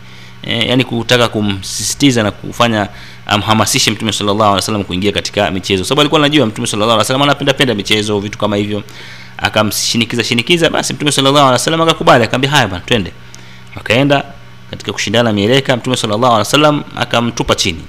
[0.43, 2.87] E, yani kutaka kumsisitiza na kufanya
[3.25, 5.83] amhamasishe mtume sallallahu alaihi wasallam kuingia katika michezo.
[5.83, 8.83] Sababu alikuwa anajua mtume sallallahu alaihi wasallam anapenda penda michezo vitu kama hivyo.
[9.37, 13.11] Akamshinikiza shinikiza basi mtume sallallahu alaihi wasallam akakubali akamwambia haya bwana twende.
[13.75, 14.23] Wakaenda
[14.71, 17.81] katika kushindana mieleka mtume sallallahu alaihi wasallam akamtupa chini.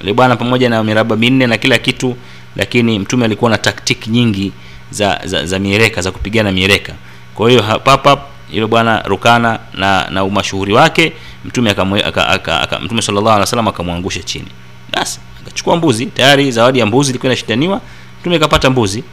[0.00, 2.16] Yule bwana pamoja na miraba minne na kila kitu
[2.56, 4.52] lakini mtume alikuwa na taktik nyingi
[4.90, 6.92] za za, za miereka za kupigana miereka.
[7.34, 8.18] Kwa hiyo papa
[8.52, 11.12] yule bwana rukana na na umashuhuri wake
[11.44, 14.46] mtume akamwe, aka, aka, aka, mtume sallallahu akamwangusha chini.
[14.92, 17.80] Basi akachukua mbuzi tayari zawadi ya mbuzi ilikuwa inashindaniwa
[18.20, 19.04] mtume akapata mbuzi.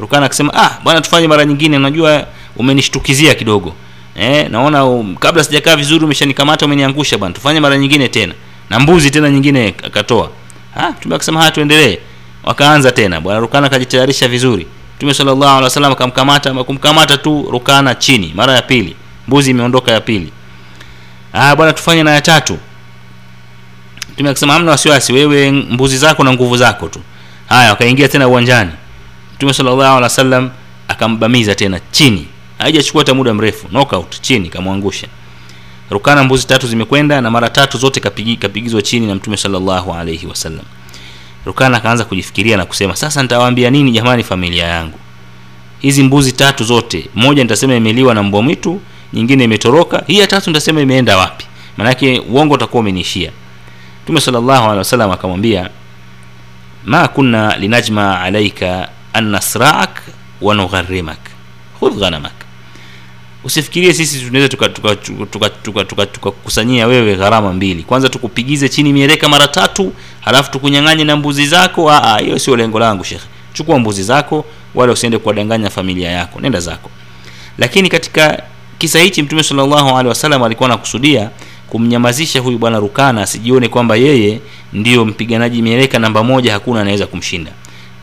[0.00, 3.74] Rukana akasema ah bwana tufanye mara nyingine unajua umenishtukizia kidogo.
[4.16, 8.34] Eh naona um, kabla sijakaa vizuri umeshanikamata umeniangusha bwana tufanye mara nyingine tena.
[8.70, 10.30] Na mbuzi tena nyingine akatoa.
[10.76, 11.98] Ah mtume akasema haya tuendelee
[12.44, 13.20] wakaanza tena.
[13.20, 14.66] Bwana rukana akajitayarisha vizuri.
[14.96, 18.96] Mtume sallallahu alaihi wasallam akamkamata kumkamata tu rukana chini mara ya pili.
[19.28, 20.32] Mbuzi imeondoka ya pili.
[21.32, 22.58] Ah bwana tufanye na ya tatu.
[24.12, 27.00] Mtume akasema hamna wasiwasi wewe mbuzi zako na nguvu zako tu.
[27.48, 28.70] Haya wakaingia tena uwanjani.
[29.34, 30.50] Mtume sallallahu
[30.88, 32.26] akambamiza tena chini.
[32.58, 33.68] Haijachukua hata muda mrefu.
[33.68, 35.06] Knockout chini kamwangusha.
[35.90, 40.26] Rukana mbuzi tatu zimekwenda na mara tatu zote kapigi, kapigizwa chini na mtume sallallahu alaihi
[40.26, 40.64] wasallam
[41.46, 44.98] rukana akaanza kujifikiria na kusema sasa nitawaambia nini jamani familia yangu?
[45.78, 48.80] Hizi mbuzi tatu zote moja nitasema imeliwa na mbwa mwitu
[49.12, 51.44] nyingine imetoroka hii ya tatu nitasema imeenda wapi?
[51.76, 53.30] Maanake uongo utakuwa umenishia.
[54.04, 55.70] mtume sallallahu akamwambia
[56.84, 60.02] ma kunna linajma alaika an nasraak
[60.40, 61.18] wa nugharimak
[61.80, 62.32] khudh ghanamak
[63.44, 67.82] usifikirie sisi tunaweza tukakusanyia tuka, tuka, tuka, tuka, tuka wewe gharama mbili.
[67.82, 71.92] Kwanza tukupigize chini mieleka mara tatu halafu tukunyang'anye na mbuzi zako.
[72.24, 76.40] Hiyo sio lengo langu shekhe chukua mbuzi zako wala usiende kuwadanganya familia yako.
[76.40, 76.90] Nenda zako.
[77.58, 78.42] Lakini katika
[78.78, 81.30] kisa hichi mtume sallallahu alaihi wasallam alikuwa anakusudia
[81.68, 84.40] kumnyamazisha huyu bwana rukana asijione kwamba yeye
[84.72, 87.52] ndiyo mpiganaji mieleka namba moja hakuna anaweza kumshinda.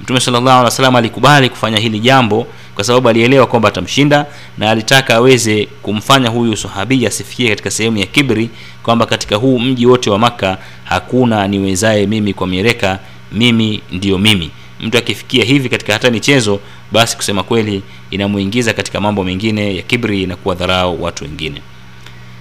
[0.01, 2.47] Mtume sallallahu alaihi wasallam alikubali kufanya hili jambo
[2.79, 4.25] kwa sababu alielewa kwamba atamshinda
[4.57, 8.49] na alitaka aweze kumfanya huyu sahabii asifikie katika sehemu ya kibri
[8.83, 12.99] kwamba katika huu mji wote wa maka hakuna niwezaye mimi kwa miereka
[13.31, 14.51] mimi ndiyo mimi.
[14.79, 16.59] Mtu akifikia hivi katika hata michezo
[16.91, 21.61] basi kusema kweli inamuingiza katika mambo mengine ya kibri na kuwadharau watu wengine.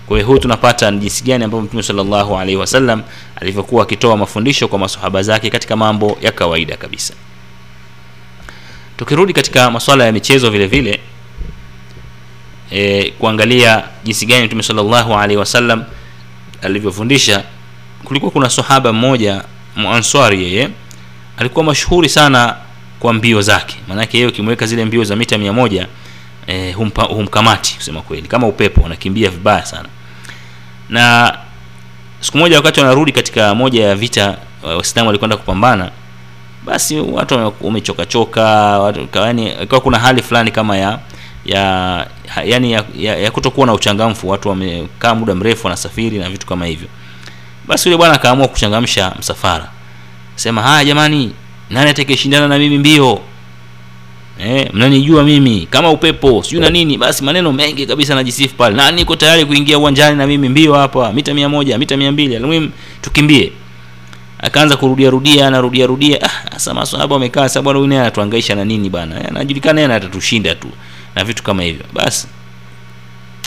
[0.07, 3.03] Kwa huu tunapata ni jinsi gani ambavyo mtume salllahu alaihi wasallam
[3.37, 7.14] alivyokuwa akitoa mafundisho kwa masahaba zake katika mambo ya kawaida kabisa
[8.98, 11.00] tukirudi katika masuala ya michezo vile vile
[12.70, 15.84] e, kuangalia jinsi gani mtume sallallahu alaihi wasallam
[16.62, 17.44] alivyofundisha
[18.04, 19.44] kulikuwa kuna sahaba mmoja
[19.76, 20.68] muanswari yeye
[21.37, 22.56] alikuwa mashuhuri sana
[23.00, 23.76] kwa mbio zake.
[23.88, 25.87] Maanake yeye ukimweka zile mbio za mita mia moja
[26.46, 26.72] e,
[27.08, 28.28] humkamati kusema kweli.
[28.28, 29.88] Kama upepo anakimbia vibaya sana.
[30.88, 31.34] Na
[32.20, 35.90] siku moja wakati wanarudi katika moja ya vita waislamu walikwenda kupambana
[36.64, 38.94] basi watu wamechokachoka
[39.62, 40.99] ikawa kuna hali fulani kama ya
[41.44, 42.07] ya
[42.44, 46.66] yani ya, ya, ya kutokuwa na uchangamfu watu wamekaa muda mrefu wanasafiri na vitu kama
[46.66, 46.88] hivyo.
[47.66, 49.68] Basi yule bwana akaamua kuchangamsha msafara.
[50.35, 51.33] Sema haya jamani
[51.71, 53.21] nani atakayeshindana na mimi mbio?
[54.40, 56.99] Eh, mnanijua mimi kama upepo sijui na nini.
[56.99, 58.77] Basi maneno mengi kabisa najisifu pale.
[58.77, 62.37] Nani iko tayari kuingia uwanjani na mimi mbio hapa mita mia moja mita mia mbili
[62.37, 62.71] almuhimu
[63.03, 63.53] tukimbie
[64.38, 66.22] akaanza kurudia rudia anarudia rudia.
[66.22, 67.18] Ah sasa maswahaba
[67.62, 70.68] bwana huyu anatuhangaisha na nini bana anajulikana yeye atatushinda tu
[71.14, 71.85] na vitu kama hivyo.
[71.92, 72.27] Basi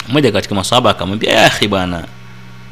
[0.09, 2.03] mmoja katika maswahaba akamwambia ya bwana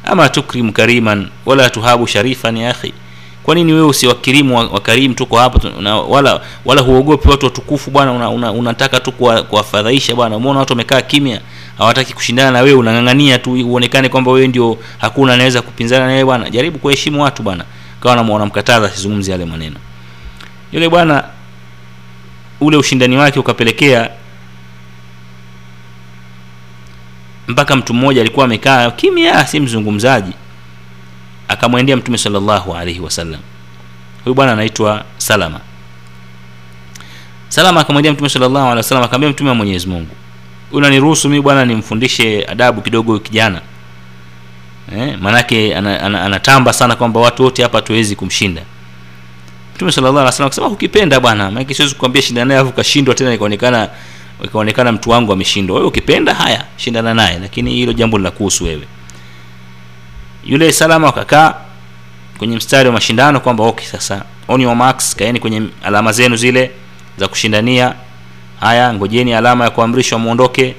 [0.04, 2.74] ama tukrim kariman wala tuhabu sharifan ya
[3.42, 8.50] kwa nini wewe usiwakirimu wakarimu tuko hapa na wala wala huogopi watu watukufu bwana una,
[8.52, 9.12] una, tu
[9.48, 10.36] kuwafadhaisha bwana.
[10.36, 11.40] Umeona watu wamekaa kimya
[11.78, 16.24] hawataki kushindana na wewe unang'ang'ania tu uonekane kwamba wewe ndio hakuna anaweza kupinzana na wewe
[16.24, 16.50] bwana.
[16.50, 17.64] Jaribu kuheshimu watu bwana
[18.00, 19.76] kawa wanamkataza asizungumzi yale maneno.
[20.72, 21.24] Yule bwana
[22.60, 24.10] ule ushindani wake ukapelekea
[27.48, 30.32] mpaka mtu mmoja alikuwa amekaa kimya si mzungumzaji
[31.48, 33.40] akamwendea mtume sallallahu alaihi wasallam
[34.24, 35.60] huyu bwana anaitwa salama.
[37.48, 40.16] Salama akamwendea mtume sallallahu alaihi wasallam akamwambia mtume wa mwenyezi mungu
[40.72, 43.60] unaniruhusu mimi bwana nimfundishe adabu kidogo kijana
[44.96, 48.62] eh, maanake ana, ana, anatamba sana kwamba watu wote hapa hatuwezi kumshinda.
[49.74, 53.34] Mtume sallallahu alaihi wasallam akasema ukipenda bwana maana siwezi kukwambia shindana naye afu kashindwa tena
[53.34, 53.88] ikaonekana
[54.44, 55.76] ikaonekana mtu wangu ameshindwa.
[55.76, 58.86] Wewe ukipenda haya shindana naye lakini hilo jambo linakuhusu wewe.
[60.44, 61.54] Yule salama wakakaa
[62.38, 66.70] kwenye mstari wa mashindano kwamba okay sasa on your marks kaeni kwenye alama zenu zile
[67.18, 67.94] za kushindania.
[68.60, 70.74] Haya ngojeni alama ya kuamrishwa muondoke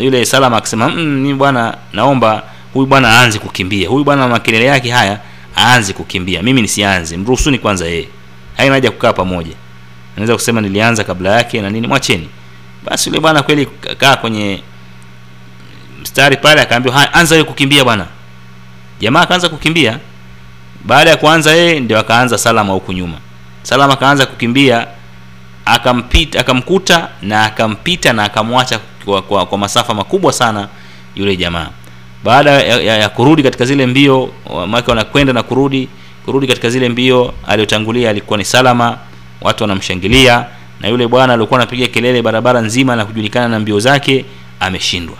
[0.00, 2.42] yule salama akasema mm, ni bwana naomba
[2.74, 3.88] huyu bwana aanze kukimbia.
[3.88, 5.20] Huyu bwana makelele yake haya
[5.56, 6.42] aanze kukimbia.
[6.42, 7.16] Mimi nisianze.
[7.16, 8.08] Mruhusuni kwanza yeye.
[8.56, 9.54] Haina haja kukaa pamoja.
[10.16, 12.28] Naweza kusema nilianza kabla yake na nini mwacheni.
[12.84, 13.66] Basi yule bwana kweli
[13.98, 14.62] kaa kwenye
[16.02, 18.06] mstari pale akaambiwa haya anza wewe kukimbia bwana.
[19.00, 19.98] Jamaa akaanza kukimbia.
[20.84, 23.18] Baada ya kuanza yeye ndio akaanza salama huku nyuma.
[23.62, 24.86] Salama akaanza kukimbia
[25.64, 30.68] akampita akamkuta na akampita na akamwacha kwa, kwa, kwa masafa makubwa sana
[31.14, 31.68] yule jamaa
[32.26, 34.30] baada ya, ya, ya kurudi katika zile mbio
[34.66, 35.88] make wanakwenda na kurudi
[36.24, 38.98] kurudi katika zile mbio aliyotangulia alikuwa ni salama
[39.40, 40.46] watu wanamshangilia
[40.80, 44.24] na yule bwana alikuwa anapiga kelele barabara nzima na kujulikana na mbio zake
[44.60, 45.16] ameshindwa.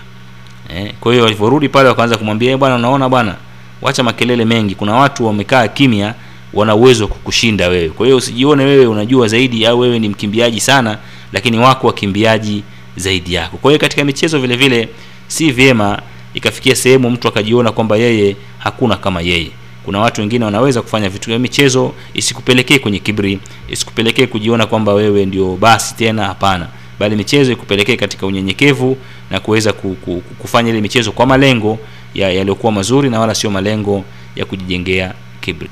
[0.77, 3.35] Eh, kwa hiyo walivyorudi pale wakaanza kumwambia "Eh, bwana unaona bwana
[3.83, 6.15] wacha makelele mengi kuna watu wamekaa kimya
[6.53, 7.89] wana uwezo wa kukushinda wewe.
[7.89, 10.99] Kwa hiyo usijione wewe unajua zaidi au wewe ni mkimbiaji sana
[11.33, 12.63] lakini wako wakimbiaji
[12.97, 13.57] zaidi yako.
[13.57, 14.89] Kwa hiyo katika michezo vile vile
[15.27, 15.99] si vyema
[16.37, 19.51] ikafikia sehemu mtu akajiona kwamba yeye hakuna kama yeye.
[19.85, 23.39] Kuna watu wengine wanaweza kufanya vitu vya michezo isikupelekee kwenye kibri
[23.71, 26.69] isikupelekee kujiona kwamba wewe ndio basi tena hapana.
[26.99, 28.97] Bali michezo ikupelekee katika unyenyekevu
[29.31, 31.79] na kuweza ku, ku, ku- kufanya ile michezo kwa malengo
[32.15, 34.05] ya- yaliyokuwa mazuri na wala sio malengo
[34.37, 35.69] ya kujijengea kibri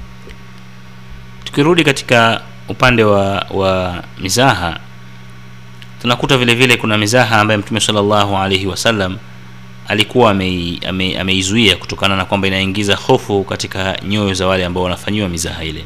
[1.45, 4.81] tukirudi katika upande wa wa mizaha
[6.03, 9.17] tunakuta vile vile kuna mizaha ambaye mtume sallallahu alaihi wasallam
[9.89, 15.29] alikuwa ameizuia ame- ameizuia kutokana na kwamba inaingiza hofu katika nyoyo za wale ambao wanafanyiwa
[15.29, 15.85] mizaha ile.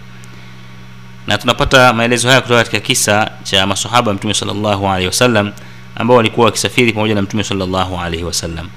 [1.27, 5.53] Na tunapata maelezo haya kutoka katika kisa cha masahaba mtume sallallahu alaihi wasallam
[5.97, 8.69] ambao walikuwa wakisafiri pamoja na mtume sallallahu alaihi wasallam.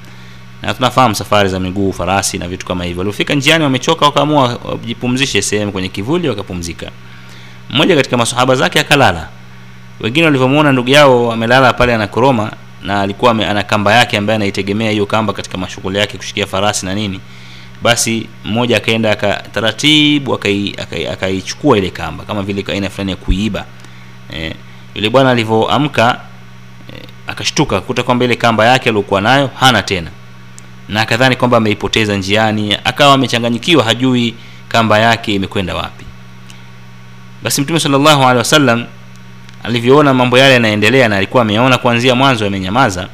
[0.61, 2.99] Na tunafahamu safari za miguu farasi na vitu kama hivyo.
[2.99, 6.91] Waliofika njiani wamechoka wakaamua wajipumzishe sehemu kwenye kivuli wakapumzika.
[7.69, 9.27] Mmoja katika masahaba zake akalala.
[9.99, 12.51] Wengine walivyomwona ndugu yao amelala pale anakoroma
[12.83, 16.95] na alikuwa ana kamba yake ambaye anaitegemea hiyo kamba katika mashughuli yake kushikia farasi na
[16.95, 17.19] nini
[17.81, 23.17] basi mmoja akaenda aka taratibu akai- akai- akaichukua ile kamba kama vile aina fulani ya
[23.17, 23.65] kuiiba
[24.33, 24.53] eh,
[24.95, 26.19] yule bwana alivyoamka
[26.93, 30.11] eh, akashtuka kuta kwamba ile kamba yake aliyokuwa nayo hana tena
[30.89, 34.35] na akadhani kwamba ameipoteza njiani akawa amechanganyikiwa hajui
[34.69, 36.05] kamba yake imekwenda wapi.
[37.43, 38.85] Basi mtume sallallahu alaihi wasallam
[39.63, 43.07] alivyoona mambo yale yanaendelea na alikuwa ameona kuanzia mwanzo yamenyamaza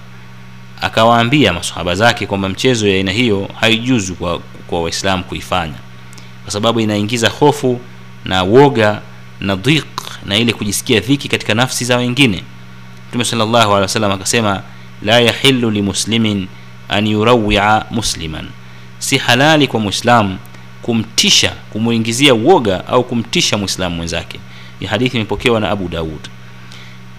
[0.81, 5.73] akawaambia masahaba zake kwamba mchezo ya aina hiyo haijuzu kwa kwa waislamu kuifanya.
[6.43, 7.79] Kwa sababu inaingiza hofu
[8.25, 9.01] na woga
[9.39, 9.86] na dhiq
[10.25, 12.43] na ile kujisikia dhiki katika nafsi za wengine.
[13.10, 13.25] Mtume
[13.81, 14.62] wasallam akasema
[15.01, 16.47] la yahilu limuslimin
[16.89, 18.47] an yurawia musliman.
[18.99, 20.38] Si halali kwa mwislamu
[20.81, 24.39] kumtisha kumuingizia uoga au kumtisha mwislamu mwenzake.
[24.79, 26.29] Ni hadithi imepokewa na abu daud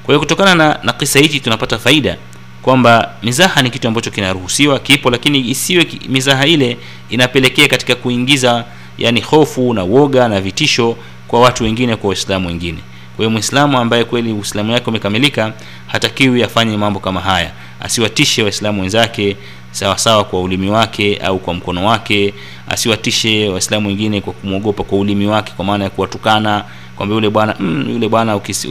[0.09, 2.16] kwa hiyo kutokana na, na kisa hichi tunapata faida
[2.62, 6.77] kwamba mizaha ni kitu ambacho kinaruhusiwa kipo lakini isiwe mizaha ile
[7.11, 8.64] inapelekea katika kuingiza
[8.99, 10.97] yani hofu na woga na vitisho
[11.29, 12.79] kwa watu wengine kwa waislamu wengine.
[13.16, 15.53] Kwa hiyo mwislamu ambaye kweli uislamu wake umekamilika
[15.87, 17.51] hatakiwi afanye mambo kama haya.
[17.81, 19.37] Asiwatishe waislamu wenzake
[19.71, 22.35] sawasawa kwa ulimi wake au kwa mkono wake.
[22.68, 26.64] Asiwatishe waislamu wengine kwa kumwogopa kwa ulimi wake kwa maana ya kuwatukana
[26.99, 28.69] kwamba yule bwana mm, yule bwana ukisi,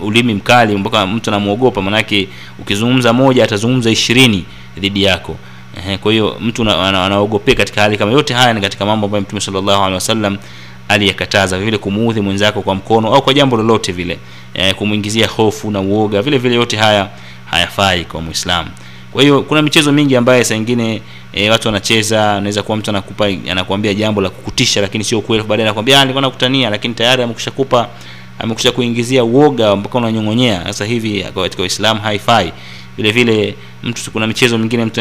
[0.00, 4.44] ulimi mkali mpaka mtu anamwogopa manake ukizungumza moja atazungumza ishirini
[4.78, 5.36] dhidi yako.
[5.78, 9.06] Ehe, kwa hiyo mtu ana- ana- anaogopea katika hali kama yote haya ni katika mambo
[9.06, 10.36] ambayo mtume sallallahu alaihi wasallam
[10.88, 14.18] aliyakataza vile kumuudhi mwenzako kwa mkono au kwa jambo lolote vile.
[14.54, 17.08] E, kumwingizia hofu na uoga vile vile yote haya
[17.50, 18.68] hayafai kwa muislamu
[19.16, 21.02] kwa hiyo kuna michezo mingi ambayo saa ingine
[21.32, 25.68] e, watu wanacheza anaweza kuwa mtu anakupa anakuambia jambo la kukutisha lakini sio kweli baadaye
[25.68, 27.88] anakuambia "Ah, nilikuwa nakutania lakini tayari amekushakupa
[28.38, 30.64] amekusha kuingizia uoga mpaka unanyong'onyea.
[30.64, 32.52] Sasa hivi katika uislamu haifai.
[32.96, 35.00] Vile vile mtu kuna michezo mingine mtu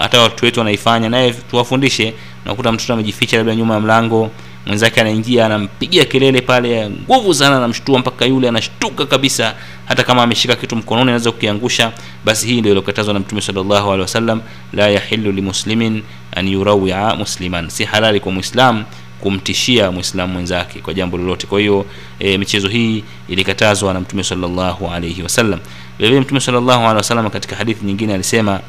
[0.00, 2.14] hata watu wetu wanaifanya naye tuwafundishe
[2.44, 4.30] unakuta mtoto amejificha labda nyuma ya mlango
[4.66, 9.54] mwenzake anaingia anampigia kelele pale nguvu sana anamshtua mpaka yule anashtuka kabisa
[9.84, 11.92] hata kama ameshika kitu mkononi anaweza kukiangusha.
[12.24, 14.40] Basi hii ndio iliyokatazwa na mtume sallallahu alaihi wasallam
[14.72, 16.02] la yahillu limuslimin
[16.36, 17.68] an yurawia musliman.
[17.70, 18.84] Si halali kwa mwislam
[19.20, 21.46] kumtishia muislamu mwenzake kwa jambo lolote.
[21.46, 21.86] Kwa hiyo
[22.18, 25.60] e, michezo hii ilikatazwa na mtume sallallahu alaihi wasallam.
[25.98, 28.60] Vile vile mtume sallallahu alaihi wasallam katika hadithi nyingine alisema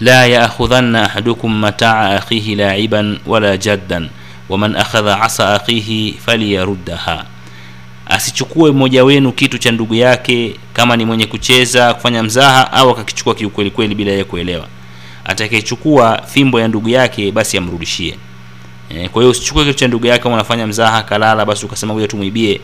[0.00, 4.08] la yaakhudhanna ahadukum mataa akhihi laiban wala jaddan
[4.48, 7.24] waman akhadha asa akhihi faliyaruddaha
[8.06, 13.34] asichukue mmoja wenu kitu cha ndugu yake kama ni mwenye kucheza kufanya mzaha au akakichukua
[13.34, 14.66] kiukwelikweli bila yeye kuelewa.
[15.24, 18.16] Atakayechukua fimbo ya ndugu yake basi amrudishie.
[18.90, 22.60] E, kwa hiyo usichukue kitu cha ndugu yake unafanya mzaha kalala basi ukasema ngoja tumwibie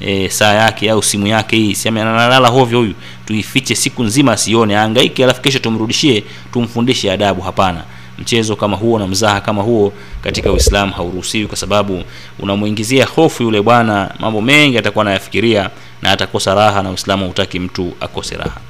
[0.00, 1.76] e, saa yake au simu yake hii.
[1.88, 2.94] Analala hovyo huyu.
[3.26, 7.40] Tuifiche siku nzima asione aangaike alafu kesho tumrudishie tumfundishe adabu.
[7.42, 7.84] Hapana
[8.18, 9.92] mchezo kama huo na mzaha kama huo
[10.22, 12.04] katika uislamu hauruhusiwi kwa sababu
[12.38, 15.70] unamuingizia hofu yule bwana mambo mengi atakuwa anayafikiria
[16.02, 18.60] na atakosa raha na uislamu hautaki mtu akose raha.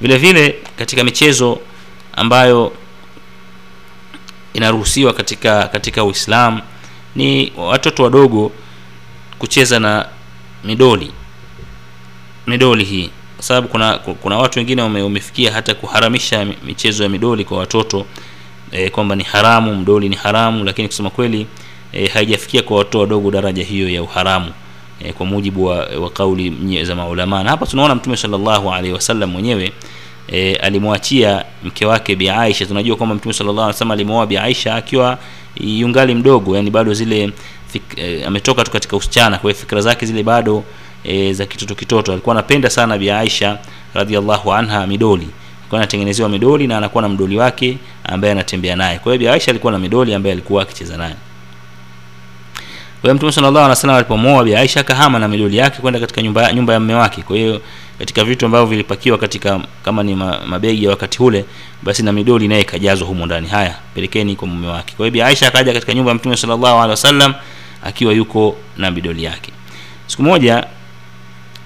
[0.00, 1.58] Vile vile katika michezo
[2.16, 2.72] ambayo
[4.54, 6.60] inaruhusiwa katika katika uislamu
[7.16, 8.52] ni watoto wadogo
[9.38, 10.06] kucheza na
[10.64, 11.12] midoli
[12.46, 13.10] midoli hii.
[13.36, 18.06] Kwa sababu kuna kuna watu wengine wamefikia hata kuharamisha michezo ya midoli kwa watoto
[18.72, 21.46] e, kwamba ni haramu mdoli ni haramu lakini kusema kweli
[21.92, 24.52] e, haijafikia kwa watoto wadogo daraja hiyo ya uharamu
[25.04, 27.42] e, kwa mujibu wa, wa kauli za maulama.
[27.44, 29.72] Na hapa tunaona mtume sallallahu alaihi wasallam mwenyewe
[30.32, 32.66] e, alimwachia mke wake bi Aisha.
[32.66, 35.18] Tunajua kwamba mtume sallallahu alaihi wasallam alimwoa bi Aisha akiwa
[35.60, 37.30] yungali mdogo yani bado zile
[37.72, 40.64] fik, e, ametoka tu katika usichana kwa hiyo fikra zake zile bado
[41.04, 42.12] e, za kitoto kitoto.
[42.12, 43.58] Alikuwa anapenda sana bi Aisha
[44.54, 45.28] anha midoli
[45.70, 48.98] alikuwa anatengenezewa midoli na anakuwa na mdoli wake ambaye anatembea naye.
[48.98, 51.14] Kwa hiyo Aisha alikuwa na midoli ambaye alikuwa akicheza naye.
[53.02, 56.52] Kwa mtume sallallahu alaihi wasallam alipomwoa bi Aisha kahama na midoli yake kwenda katika nyumba
[56.52, 57.22] nyumba ya mume wake.
[57.22, 57.60] Kwa hiyo
[57.98, 60.14] katika vitu ambavyo vilipakiwa katika kama ni
[60.46, 61.44] mabegi ya wakati ule
[61.82, 63.48] basi na midoli naye ikajazwa humo ndani.
[63.48, 64.94] Haya pelekeni kwa mume wake.
[64.96, 67.34] Kwa hiyo bi Aisha akaja katika nyumba ya mtume sallallahu alaihi wasallam
[67.84, 69.52] akiwa yuko na midoli yake.
[70.06, 70.64] Siku moja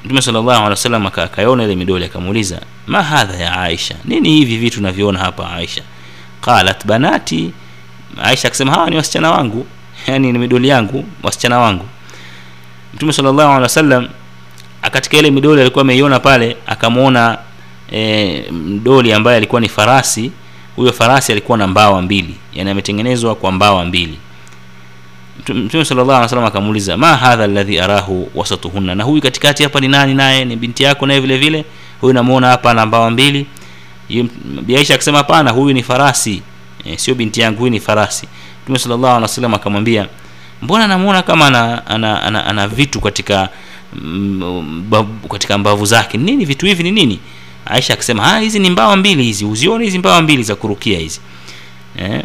[0.04, 3.94] mtume sallallahu alaihi wasallam akaiona ile midoli akamuuliza ma hadha ya Aisha?
[4.04, 5.82] Nini hivi vitu naviona hapa Aisha?
[6.40, 7.52] Qalat banati.
[8.22, 9.66] Aisha akasema hawa ni wasichana wangu.
[10.06, 11.84] Yani ni midoli yangu wasichana wangu.
[12.94, 14.08] Mtume sallallahu
[14.90, 17.38] katika ile midoli alikuwa ameiona pale akamwona
[17.92, 20.32] e, mdoli ambaye alikuwa ni farasi.
[20.76, 24.18] Huyo farasi alikuwa na mbawa mbili yani ametengenezwa kwa mbawa mbili
[25.48, 28.94] mtume sallallahu alaihi wasallam akamuuliza ma hadha alladhi arahu wasatuhunna?
[28.94, 30.44] Na huyu katikati hapa ni nani naye?
[30.44, 31.64] Ni binti yako naye vile vile?
[32.00, 33.46] Huyu namuona hapa na mbawa mbili.
[34.76, 36.42] Aisha akasema hapana huyu ni farasi.
[36.84, 38.28] E, sio binti yangu huyu ni farasi.
[38.62, 40.06] Mtume sallallahu alaihi wasallam akamwambia
[40.62, 43.48] mbona namuona kama ana, ana, ana, ana vitu katika
[44.62, 46.18] mbavu, katika mbavu zake?
[46.18, 47.20] Nini vitu hivi ni nini?
[47.66, 49.44] Aisha akasema hizi ni mbawa mbili hizi.
[49.44, 51.20] Uzione hizi mbawa mbili za kurukia hizi.
[51.98, 52.22] Eh,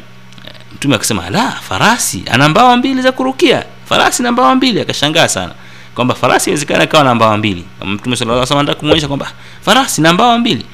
[0.79, 3.63] mtume akasema la farasi ana mbawa mbili za kurukia.
[3.85, 5.53] Farasi na mbawa mbili akashangaa sana
[5.95, 7.65] kwamba farasi inawezekana akawa na mbawa mbili.
[7.85, 10.65] Mtume sallallahu alaihi kwamba farasi na mbawa mbili.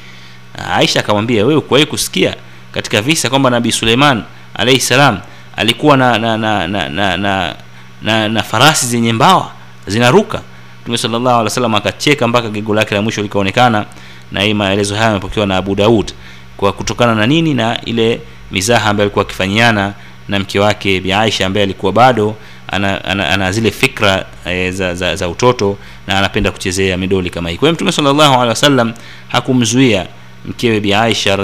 [0.75, 2.35] Aisha akamwambia wewe kuwahi kusikia
[2.71, 5.19] katika visa kwamba nabii Suleiman alayhi salam
[5.55, 7.55] alikuwa na na na na, na, na,
[8.01, 9.51] na, na farasi zenye mbawa
[9.87, 10.41] zinaruka?
[10.81, 13.85] Mtume sallallahu alaihi wasallam akacheka mpaka gego lake la mwisho likaonekana
[14.31, 16.11] na hii maelezo haya yamepokewa na Abu Daud
[16.57, 17.53] kwa kutokana na nini?
[17.53, 18.21] Na ile
[18.55, 19.93] mizaha ambayo alikuwa akifanyiana
[20.27, 22.35] na mke wake Bi Aisha ambaye alikuwa bado
[22.67, 25.77] ana, ana, ana zile fikra e, za, za, za utoto
[26.07, 27.57] na anapenda kuchezea midoli kama hii.
[27.57, 28.93] Kwa hiyo Mtume sallallahu alaihi wasallam
[29.27, 30.07] hakumzuia
[30.45, 31.37] mkewe Bi Aisha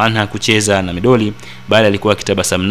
[0.00, 1.32] anha kucheza na midoli,
[1.68, 2.64] bali alikuwa akitabasamu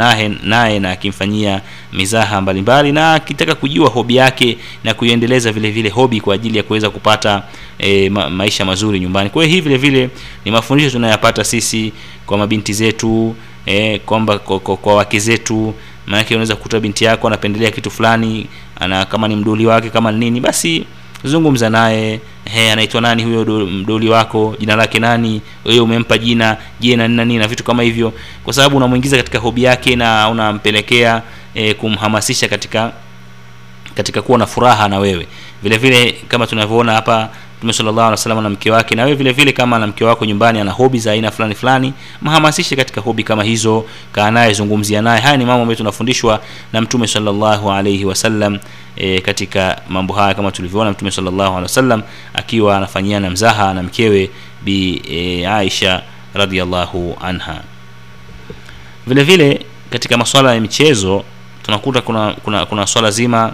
[0.44, 1.62] naye na akimfanyia
[1.94, 6.64] mizaha mbalimbali na akitaka kujua hobi yake na kuiendeleza vile vile hobi kwa ajili ya
[6.64, 7.44] kuweza kupata
[7.80, 9.30] e, ma, maisha mazuri nyumbani.
[9.30, 10.10] Kwa hiyo hii vile vile
[10.46, 11.94] ni mafundisho tunayapata sisi
[12.26, 13.36] kwa mabinti zetu
[13.66, 15.74] e, kwamba kwa, kwa, kwa wake zetu.
[16.08, 18.48] Maanake unaweza kukuta binti yako anapendelea kitu fulani
[18.80, 20.86] ana kama ni mdoli wake kama nini basi
[21.24, 22.20] zungumza naye.
[22.46, 27.38] He anaitwa nani huyo mdoli wako jina lake nani wewe umempa jina je na nini
[27.38, 28.14] na vitu kama hivyo.
[28.44, 31.22] Kwa sababu unamuingiza katika hobi yake na unampelekea
[31.56, 32.92] e, kumhamasisha katika
[33.96, 35.28] katika kuwa na furaha na wewe.
[35.64, 37.30] Vile vile kama tunavyoona hapa
[37.60, 40.72] Mtume sallallahu na mke wake na wewe vile vile kama na mke wako nyumbani ana
[40.72, 45.22] hobi za aina fulani fulani mhamasishe katika hobi kama hizo kaa naye zungumzia naye.
[45.22, 46.42] Haya ni mambo ambayo tunafundishwa
[46.74, 48.60] na Mtume sallallahu alaihi wasallam
[48.96, 52.02] e, katika mambo haya kama tulivyoona Mtume sallallahu alaihi wasallam
[52.34, 54.30] akiwa anafanyiana mzaha na mkewe
[54.62, 56.02] bi e, Aisha
[56.34, 57.62] radhiallahu anha.
[59.08, 61.24] Vile vile katika masuala ya michezo
[61.64, 63.54] tunakuta kuna kuna, kuna swala zima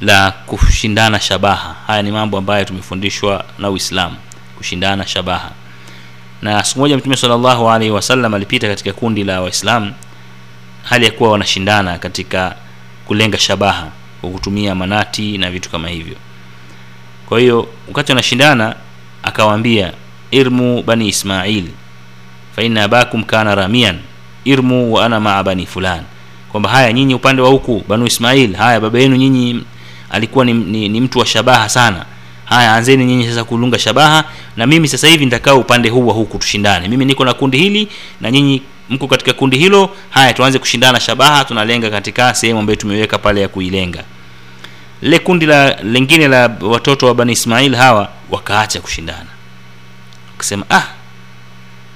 [0.00, 1.74] la kushindana shabaha.
[1.86, 4.16] Haya ni mambo ambayo tumefundishwa na uislamu
[4.56, 5.50] kushindana shabaha.
[6.42, 9.92] Na siku moja mtume sallallahu alaihi wasallam alipita katika kundi la waislamu
[10.82, 12.54] hali ya kuwa wanashindana katika
[13.06, 13.88] kulenga shabaha
[14.20, 16.16] kwa kutumia manati na vitu kama hivyo.
[17.26, 18.74] Kwa hiyo wakati wanashindana
[19.22, 19.92] akawaambia
[20.30, 21.64] irmu bani ismail
[22.56, 23.98] fa abakum kana ramian
[24.44, 26.02] irmu wa ana maa bani fulan.
[26.52, 29.64] Kwamba haya nyinyi upande wa huku banu ismail haya baba yenu nyinyi
[30.10, 32.04] alikuwa ni, ni, ni mtu wa shabaha sana.
[32.44, 34.24] Haya anzeni nyinyi sasa kulunga shabaha
[34.56, 36.88] na mimi sasa hivi nitakaa upande huu wa huku tushindane.
[36.88, 37.88] Mimi niko na kundi hili
[38.20, 39.90] na nyinyi mko katika kundi hilo.
[40.10, 44.04] Haya tuanze kushindana shabaha tunalenga katika sehemu ambayo tumeweka pale ya kuilenga.
[45.02, 49.26] Lile kundi la lingine la watoto wa bani ismail hawa wakaacha kushindana.
[50.32, 50.82] Wakasema ah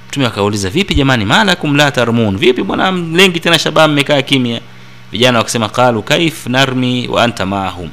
[0.08, 1.90] mtume akauliza vipi jamani malakum la
[2.30, 4.60] vipi bwana mlengi tena shabaha mmekaa kimya
[5.12, 7.90] vijana wakasema qalu kaif narmi wa anta maahum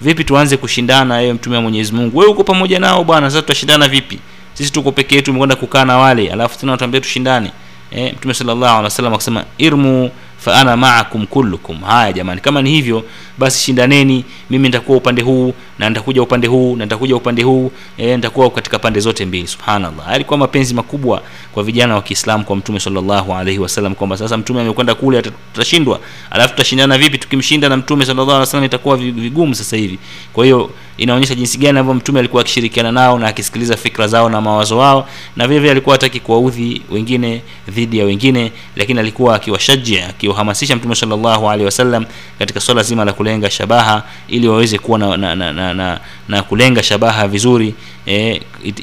[0.00, 2.18] vipi tuanze kushindana ewe mtume wa mwenyezi mungu?
[2.18, 4.18] Wewe uko pamoja nao bwana sasa tutashindana vipi?
[4.54, 7.50] Sisi tuko peke yetu tumekwenda kukaa na wale alafu tena watuambia tushindane.
[7.90, 10.10] Eh, mtume sallallahu alaihi wasallam akasema irmu
[10.48, 11.80] fa ana ma'akum kullukum.
[11.80, 13.04] Haya jamani kama ni hivyo
[13.38, 14.24] basi shindaneni.
[14.50, 18.78] Mimi nitakuwa upande huu na nitakuja upande huu na nitakuja upande huu e, nitakuwa katika
[18.78, 19.46] pande zote mbili.
[19.46, 20.08] Subhanallah.
[20.08, 21.22] Alikuwa mapenzi makubwa
[21.52, 26.00] kwa vijana wa Kiislamu kwa mtume sallallahu alaihi wasallam kwamba sasa mtume amekwenda kule tutashindwa.
[26.30, 27.18] Alafu tutashindana vipi?
[27.18, 29.98] Tukimshinda na mtume sallallahu alaihi wasallam itakuwa vigumu sasa hivi.
[30.32, 34.40] Kwa hiyo inaonyesha jinsi gani ambavyo mtume alikuwa akishirikiana nao na akisikiliza fikra zao na
[34.40, 40.08] mawazo wao na vile vile alikuwa hataki kuwaudhi wengine dhidi ya wengine lakini alikuwa akiwashajia
[40.08, 42.04] akiwahamasisha mtume sallallahu alaihi wasallam
[42.38, 46.42] katika swala zima la kulenga shabaha ili waweze kuwa na, na, na, na, na, na
[46.42, 47.74] kulenga shabaha vizuri
[48.06, 48.40] eh,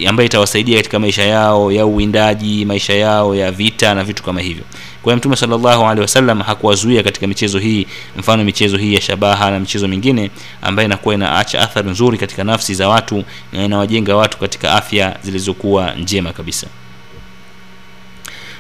[0.08, 4.64] ambayo itawasaidia katika maisha yao ya uwindaji maisha yao ya vita na vitu kama hivyo
[5.06, 7.88] kwa hiyo mtume sallallahu alaihi wasallam hakuwazuia katika michezo hii
[8.18, 10.32] mfano michezo hii ya shabaha na michezo mingine
[10.62, 15.92] ambayo inakuwa inaacha athari nzuri katika nafsi za watu na inawajenga watu katika afya zilizokuwa
[15.94, 16.68] njema kabisa.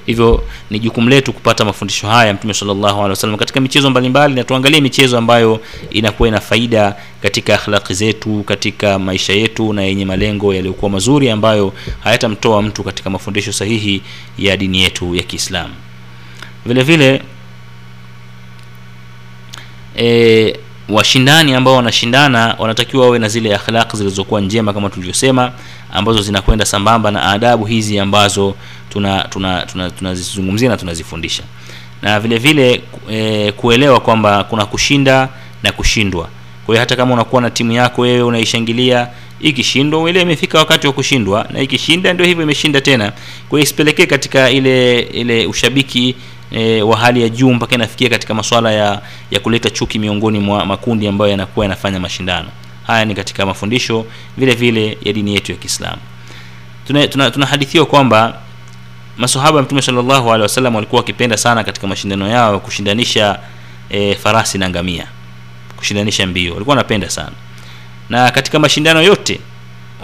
[0.06, 4.44] Hivyo ni jukumu letu kupata mafundisho haya mtume sallallahu alaihi wasallam katika michezo mbalimbali na
[4.44, 5.60] tuangalie michezo ambayo
[5.92, 11.74] inakuwa ina faida katika akhlaqi zetu katika maisha yetu na yenye malengo yaliyokuwa mazuri ambayo
[12.04, 14.02] hayatamtoa mtu katika mafundisho sahihi
[14.38, 15.74] ya dini yetu ya Kiislamu
[16.66, 17.22] vile vile
[19.98, 20.56] e,
[20.90, 25.52] washindani ambao wanashindana wanatakiwa wawe na zile akhlaq zilizokuwa njema kama tulivyosema
[25.94, 28.56] ambazo zinakwenda sambamba na adabu hizi ambazo
[28.90, 30.14] tunazizungumzia tuna, tuna,
[30.52, 31.44] tuna na tunazifundisha.
[32.02, 35.30] Na vile vile e, kuelewa kwamba kuna kushinda
[35.64, 36.28] na kushindwa.
[36.66, 39.08] Kwa hiyo hata kama unakuwa na timu yako wewe unaishangilia
[39.42, 43.12] ikishindwa uelewe imefika wakati wa kushindwa na ikishinda ndio hivyo imeshinda tena.
[43.50, 46.16] Kwa hiyo isipelekee katika ile ile ushabiki
[46.52, 50.66] e, wa hali ya juu mpaka inafikia katika masuala ya ya kuleta chuki miongoni mwa
[50.66, 52.48] makundi ambayo yanakuwa yanafanya mashindano.
[52.88, 54.06] Haya ni katika mafundisho
[54.38, 56.02] vile vile ya dini yetu ya Kiislamu.
[56.88, 58.40] Tunahadithiwa tuna, tuna kwamba
[59.18, 63.40] masahaba mtume sallallahu alaihi wasallam walikuwa wakipenda sana katika mashindano yao kushindanisha
[63.90, 65.08] e, farasi na ngamia
[65.78, 66.54] kushindanisha mbio.
[66.54, 67.32] Walikuwa wanapenda sana.
[68.10, 69.40] Na katika mashindano yote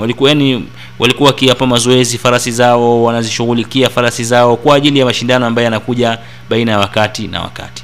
[0.02, 0.66] walikuwa yani
[1.00, 6.18] walikuwa wakiwapa mazoezi farasi zao wanazishughulikia farasi zao kwa ajili ya mashindano ambayo yanakuja
[6.50, 7.84] baina ya wakati na wakati.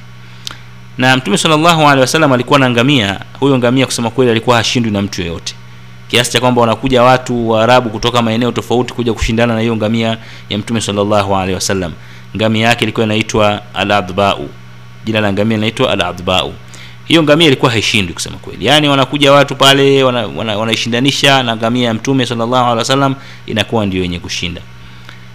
[0.97, 3.19] Na mtume sallallahu alaihi wasallam alikuwa na ngamia.
[3.39, 5.55] Huyo ngamia kusema kweli alikuwa hashindwi na mtu yeyote.
[6.07, 10.17] Kiasi cha kwamba wanakuja watu waarabu kutoka maeneo tofauti kuja kushindana na hiyo ngamia
[10.49, 11.93] ya mtume sallallahu alaihi wasallam.
[12.35, 14.49] Ngamia yake ilikuwa inaitwa al-adbau.
[15.05, 16.53] Jina la ngamia linaitwa al-adbau
[17.07, 18.65] hiyo ngamia ilikuwa haishindwi kusema kweli.
[18.65, 23.85] Yaani wanakuja watu pale wanaishindanisha wana, wana na ngamia ya mtume sallallahu alaihi wasallam inakuwa
[23.85, 24.61] ndio yenye kushinda.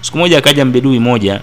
[0.01, 1.41] Siku moja akaja mbedui moja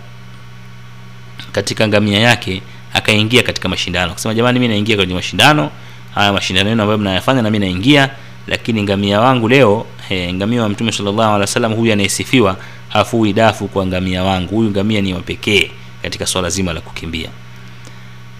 [1.51, 2.61] katika ngamia yake
[2.93, 4.11] akaingia katika mashindano.
[4.11, 5.71] Akasema jamani mimi naingia kwenye mashindano.
[6.15, 8.09] Haya mashindano yenu ambayo mnayafanya na mimi naingia
[8.47, 12.57] lakini ngamia wangu leo he, ngamia wa mtume sallallahu alaihi wasallam huyu anayesifiwa
[12.89, 14.55] hafui dafu kwa ngamia wangu.
[14.55, 15.21] Huyu ngamia ni wa
[16.01, 17.29] katika swala zima la kukimbia.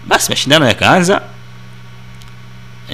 [0.06, 1.22] Basi mashindano yakaanza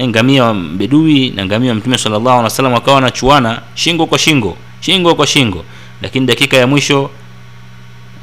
[0.02, 4.56] ngamia wa bedui na ngamia wa mtume sallallahu alaihi wasallam wakawa wanachuana shingo kwa shingo
[4.80, 5.64] shingo kwa shingo.
[6.02, 7.10] Lakini dakika ya mwisho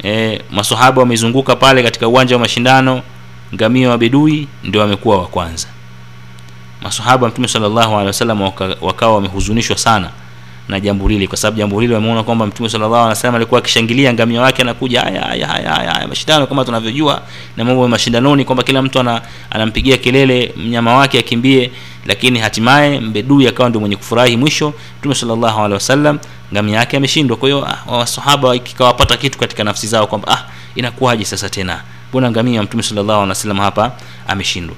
[0.03, 3.01] e, masahaba wamezunguka pale katika uwanja wa mashindano
[3.55, 5.67] ngamia wa bedui ndio wamekuwa wa kwanza.
[6.82, 8.41] Masahaba mtume sallallahu alaihi wasallam
[8.82, 10.09] wakawa wamehuzunishwa sana
[10.68, 14.14] na jambo lile, kwa sababu jambo lile wameona kwamba mtume sallallahu alaihi wasallam alikuwa akishangilia
[14.14, 17.22] ngamia wake anakuja haya haya haya haya, mashindano kama tunavyojua
[17.57, 21.72] na mambo ya mashindanoni kwamba kila mtu ana, anampigia kelele mnyama wake akimbie
[22.05, 26.20] lakini hatimaye mbedui akawa ndio mwenye kufurahi mwisho mtume sallallahu alaihi wasallam
[26.53, 27.38] ngamia yake ameshindwa.
[27.38, 30.43] Kwa hiyo ah, wasahaba kikawapata kitu katika nafsi zao kwamba ah
[30.76, 31.82] inakuwaje sasa tena?
[32.09, 33.91] Mbona ngamia mtume sallallahu alaihi wasallam hapa
[34.28, 34.76] ameshindwa?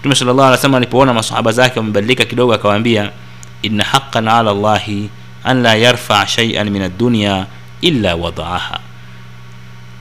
[0.00, 3.10] Mtume sallallahu alaihi wasallam alipoona masahaba zake wamebadilika kidogo akawaambia
[3.62, 5.08] inna haqqan ala allahi
[5.44, 7.46] an la yarfa shay'an min ad-dunya
[7.80, 8.78] illa wada'aha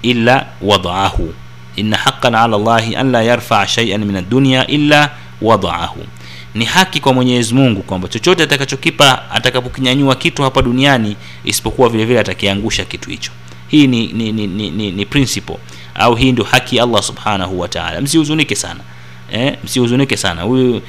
[0.02, 1.34] illa wada'ahu
[1.76, 5.10] inna haqqan ala allahi an la yarfa shay'an min ad-dunya illa
[5.42, 6.02] wada'ahu
[6.56, 11.16] ni haki kwa Mwenyezi Mungu kwamba chochote atakachokipa atakapokinyanyua kitu hapa duniani
[11.46, 13.32] isipokuwa vile vile atakiangusha kitu hicho
[13.68, 15.58] hii ni ni, ni, ni, ni, ni principle
[15.96, 18.80] au hii ndio haki ya allah subhanahu wa taala msihuzunike sana
[19.32, 20.82] eh, msihuzunike sana huyu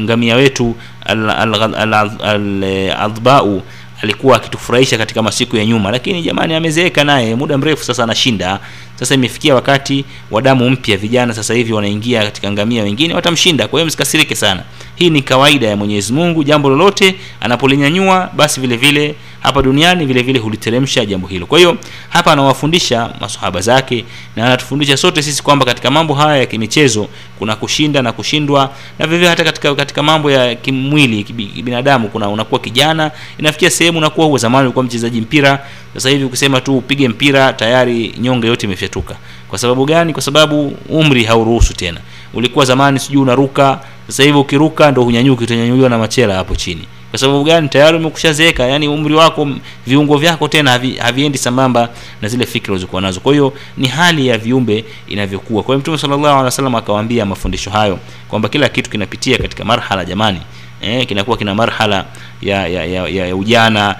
[0.00, 0.74] ngamia wetu
[1.06, 3.62] al-adhbau al, al, al, al, adhbau
[4.02, 5.90] alikuwa akitufurahisha katika masiku ya nyuma.
[5.90, 8.60] Lakini jamani amezeeka naye muda mrefu sasa anashinda.
[8.98, 13.68] Sasa imefikia wakati wa damu mpya vijana sasa hivi wanaingia katika ngamia wengine watamshinda.
[13.68, 14.62] Kwa hiyo msikasirike sana.
[14.94, 20.22] Hii ni kawaida ya mwenyezi mungu jambo lolote anapolinyanyua basi vile vile hapa duniani vile
[20.22, 21.46] vile huliteremsha jambo hilo.
[21.46, 21.76] Kwa hiyo
[22.08, 24.04] hapa anawafundisha masahaba zake
[24.36, 29.06] na anatufundisha sote sisi kwamba katika mambo haya ya kimichezo kuna kushinda na kushindwa na
[29.06, 31.24] vivyo hata katika katika mambo ya kimwili
[31.64, 36.60] binadamu kuna unakuwa kijana inafikia sehemu unakuwa huo, zamani ulikuwa mchezaji mpira sasa hivi ukisema
[36.60, 39.16] tu upige mpira tayari nyonge yote imefyatuka.
[39.48, 40.12] Kwa sababu gani?
[40.12, 42.00] Kwa sababu umri hauruhusu tena.
[42.34, 46.82] Ulikuwa zamani sijui unaruka sasa hivi ukiruka ndo hunyanyuki utanyanyuliwa na machela hapo chini
[47.12, 47.68] kwa sababu gani?
[47.68, 48.62] Tayari umekushazeeka.
[48.66, 49.48] Yani umri wako
[49.86, 51.88] viungo vyako tena havi, haviendi sambamba
[52.22, 53.20] na zile fikra ulizokuwa nazo.
[53.20, 55.62] Kwa hiyo ni hali ya viumbe inavyokuwa.
[55.62, 57.98] Kwa hiyo mtume sallallahu alaihi wasallam akawaambia mafundisho hayo
[58.28, 60.40] kwamba kila kitu kinapitia katika marhala jamani.
[60.82, 62.04] Eh, kinakuwa kina marhala
[62.42, 63.96] ya ya, ya, ya, ya ujana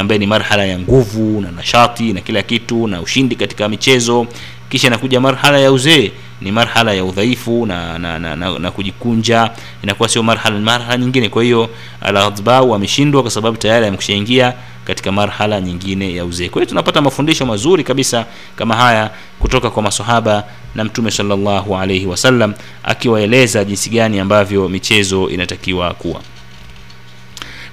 [0.00, 4.26] ambaye ni marhala ya nguvu na nashati na kila kitu na ushindi katika michezo.
[4.68, 6.10] Kisha inakuja marhala ya uzee
[6.40, 9.50] ni marhala ya udhaifu na na, na, na, na kujikunja
[9.82, 11.28] inakuwa sio marhala ni marhala nyingine.
[11.28, 11.70] Kwa hiyo
[12.00, 14.52] al-adbau ameshindwa kwa sababu tayari amekushaingia
[14.84, 16.48] katika marhala nyingine ya uzee.
[16.48, 18.26] Kwa hiyo tunapata mafundisho mazuri kabisa
[18.56, 25.28] kama haya kutoka kwa masahaba na mtume sallallahu alaihi wasallam akiwaeleza jinsi gani ambavyo michezo
[25.30, 26.20] inatakiwa kuwa.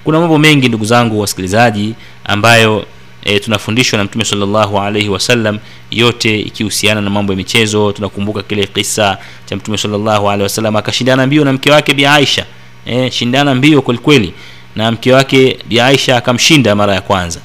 [0.04, 1.94] Kuna mambo mengi ndugu zangu wasikilizaji
[2.24, 2.86] ambayo
[3.24, 5.58] e, tunafundishwa na mtume sallallahu alaihi wasallam
[5.90, 7.92] yote ikihusiana na mambo ya michezo.
[7.92, 12.46] Tunakumbuka kile kisa cha mtume sallallahu alaihi wasallam akashindana mbio na mke wake bi aisha.
[12.86, 14.32] E, shindana mbio kwelikweli
[14.76, 17.40] na mke wake bi aisha akamshinda mara ya kwanza.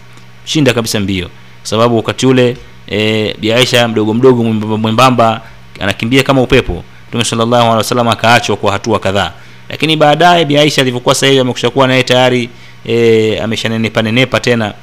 [0.45, 1.29] Shinda kabisa mbio.
[1.63, 2.57] Sababu wakati ule
[2.91, 4.43] e, bi aisha mdogo mdogo
[4.77, 5.41] mwembamba,
[5.79, 6.83] anakimbia kama upepo.
[7.09, 9.31] Mtume sallallahu alaihi wasallam akaachwa kwa hatua kadhaa.
[9.69, 12.49] Lakini baadaye bi aisha alivyokuwa sasa hivi amekushakuwa naye tayari
[12.85, 14.73] e, ameshanenepa nenepa tena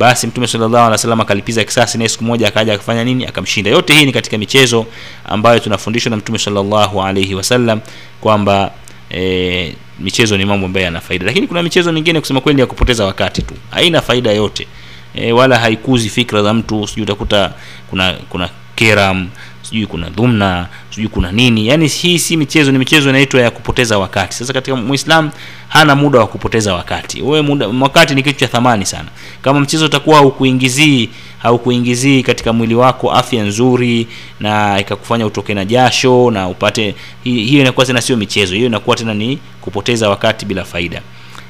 [0.00, 3.26] basi mtume sallallahu alaihi wasallam akalipiza kisasi naye siku moja akaja akafanya nini?
[3.26, 3.70] Akamshinda.
[3.70, 4.86] Yote hii ni katika michezo
[5.24, 7.80] ambayo tunafundishwa na mtume sallallahu alaihi wasallam
[8.20, 8.70] kwamba
[9.14, 11.26] e, michezo ni mambo ambayo yana faida.
[11.26, 13.54] Lakini kuna michezo mingine kusema kweli ya kupoteza wakati tu.
[13.70, 14.66] Haina faida yote.
[15.14, 16.86] E, wala haikuzi fikra za mtu.
[16.86, 17.52] Sijui utakuta
[17.90, 19.28] kuna kuna keram
[19.62, 21.66] sijui kuna dhumna sijui kuna nini.
[21.68, 24.36] Yaani hii si michezo ni michezo inaitwa ya kupoteza wakati.
[24.36, 25.30] Sasa katika muislam
[25.68, 27.22] hana muda wa kupoteza wakati.
[27.22, 29.08] Wewe muda wakati ni kitu cha thamani sana.
[29.42, 34.06] Kama mchezo utakuwa haukuingizii haukuingizii katika mwili wako afya nzuri
[34.40, 38.54] na ikakufanya utoke na jasho na upate hi- hiyo inakuwa tena sio michezo.
[38.54, 41.02] Hiyo inakuwa tena ni kupoteza wakati bila faida.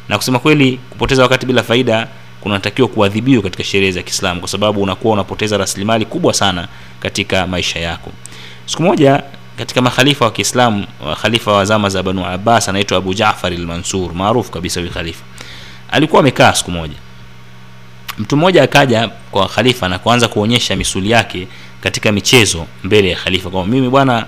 [0.09, 2.09] Na kusema kweli kupoteza wakati bila faida
[2.41, 6.69] kunatakiwa kuadhibiwa katika sheria za Kiislamu kwa sababu unakuwa unapoteza rasilimali kubwa sana
[7.01, 8.11] katika maisha yako.
[8.71, 9.23] Siku moja
[9.59, 10.87] katika makhalifa wa Kiislamu,
[11.23, 15.25] khalifa wa zama za Banu Abbas anaitwa Abu Jaafar al-Mansur, maarufu kabisa huyu khalifa.
[15.91, 16.95] Alikuwa amekaa siku moja.
[18.19, 21.49] Mtu mmoja akaja kwa khalifa na kuanza kuonyesha misuli yake
[21.81, 24.27] katika michezo mbele ya khalifa kwa mimi bwana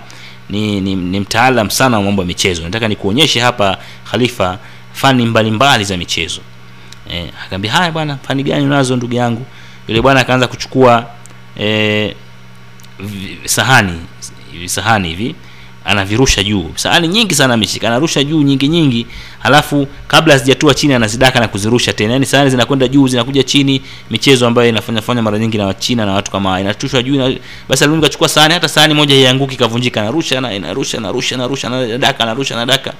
[0.49, 2.63] ni, ni, ni mtaalam sana wa mambo ya michezo.
[2.63, 3.77] Nataka nikuonyeshe hapa
[4.11, 4.57] khalifa
[4.93, 6.41] fani mbalimbali mbali za michezo.
[7.11, 9.45] Eh, akaambia haya bwana, fani gani unazo ndugu yangu?
[9.87, 11.05] Yule bwana akaanza kuchukua
[12.99, 13.99] vi- sahani
[14.53, 15.35] hivi hivi
[15.85, 16.71] anavirusha juu.
[16.75, 19.07] Sahani nyingi sana ameshika anarusha juu nyingi nyingi
[19.39, 22.13] halafu kabla hazijatua chini anazidaka na kuzirusha tena.
[22.13, 23.81] Yani sahani zinakwenda juu zinakuja chini
[24.11, 27.35] michezo ambayo inafanya fanya mara nyingi na wachina na watu kama inatushwa juu na
[27.69, 32.23] basi alikuwa kachukua sahani hata sahani moja ianguki kavunjika anarusha na inarusha narusha narusha anadaka
[32.23, 32.93] anarusha anadaka.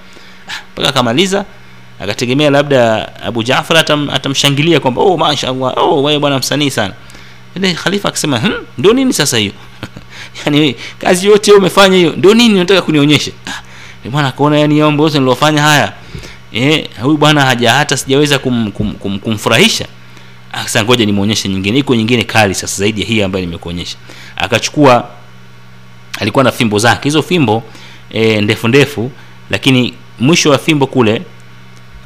[0.50, 1.46] Ah, mpaka akamaliza
[2.00, 6.94] akategemea labda Abu Jaafar atam, atamshangilia kwamba oh mashaallah oh wewe bwana msanii sana.
[7.56, 9.52] Ile khalifa akasema hm, ndio nini sasa hiyo
[10.46, 13.32] yani kazi yote hiyo umefanya hiyo ndio nini unataka kunionyesha?
[13.48, 13.62] Ah,
[14.04, 15.94] ni bwana akaona yani mambo yote nilofanya haya
[16.54, 19.86] eh huyu bwana haja hata sijaweza kum, kum, kum, kumfurahisha.
[20.52, 23.98] Ah, sasa ngoja nimuonyeshe nyingine iko nyingine kali sasa zaidi ya hii ambayo nimekuonyesha.
[24.36, 25.10] Akachukua
[26.20, 27.64] alikuwa na fimbo zake hizo fimbo
[28.12, 29.12] e, ndefu ndefu
[29.50, 31.22] lakini mwisho wa fimbo kule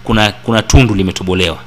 [0.04, 1.58] kuna kuna tundu limetobolewa.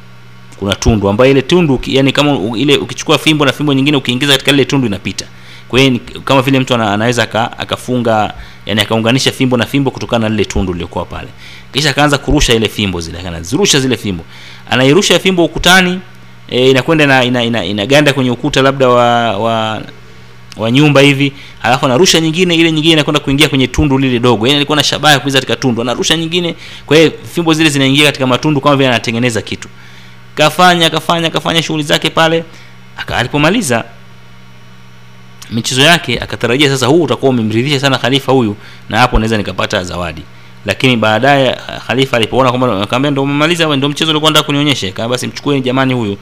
[0.58, 4.50] Kuna tundu ambayo ile tundu yani kama ile ukichukua fimbo na fimbo nyingine ukiingiza katika
[4.50, 5.26] ile tundu inapita
[5.70, 8.34] kwa hiyo kama vile mtu anaweza aka, akafunga
[8.66, 11.28] yani akaunganisha fimbo na fimbo kutokana na lile tundu lilikuwa pale.
[11.72, 14.24] Kisha akaanza kurusha ile fimbo zile anazirusha zile fimbo.
[14.70, 16.00] Anairusha fimbo ukutani
[16.48, 19.82] e, inakwenda ina, ina, ina, inaganda kwenye ukuta labda wa, wa
[20.56, 24.46] wa nyumba hivi alafu anarusha nyingine ile nyingine inakwenda kuingia kwenye tundu lile dogo.
[24.46, 26.54] Yani alikuwa na shabaha ya kuiza katika tundu anarusha nyingine.
[26.86, 29.68] Kwa hiyo fimbo zile zinaingia katika matundu kama vile anatengeneza kitu.
[30.34, 32.44] Kafanya kafanya kafanya shughuli zake pale
[33.16, 33.84] alipomaliza
[35.50, 38.56] michezo yake akatarajia sasa huu utakuwa umemridhisha sana khalifa huyu
[38.88, 40.22] na hapo naweza nikapata zawadi.
[40.66, 44.92] Lakini baadaye khalifa alipoona kwamba akamwambia umemaliza ndio mchezo ulikuwa nataka kunionyesha.
[44.92, 46.16] Kama basi mchukueni jamani huyu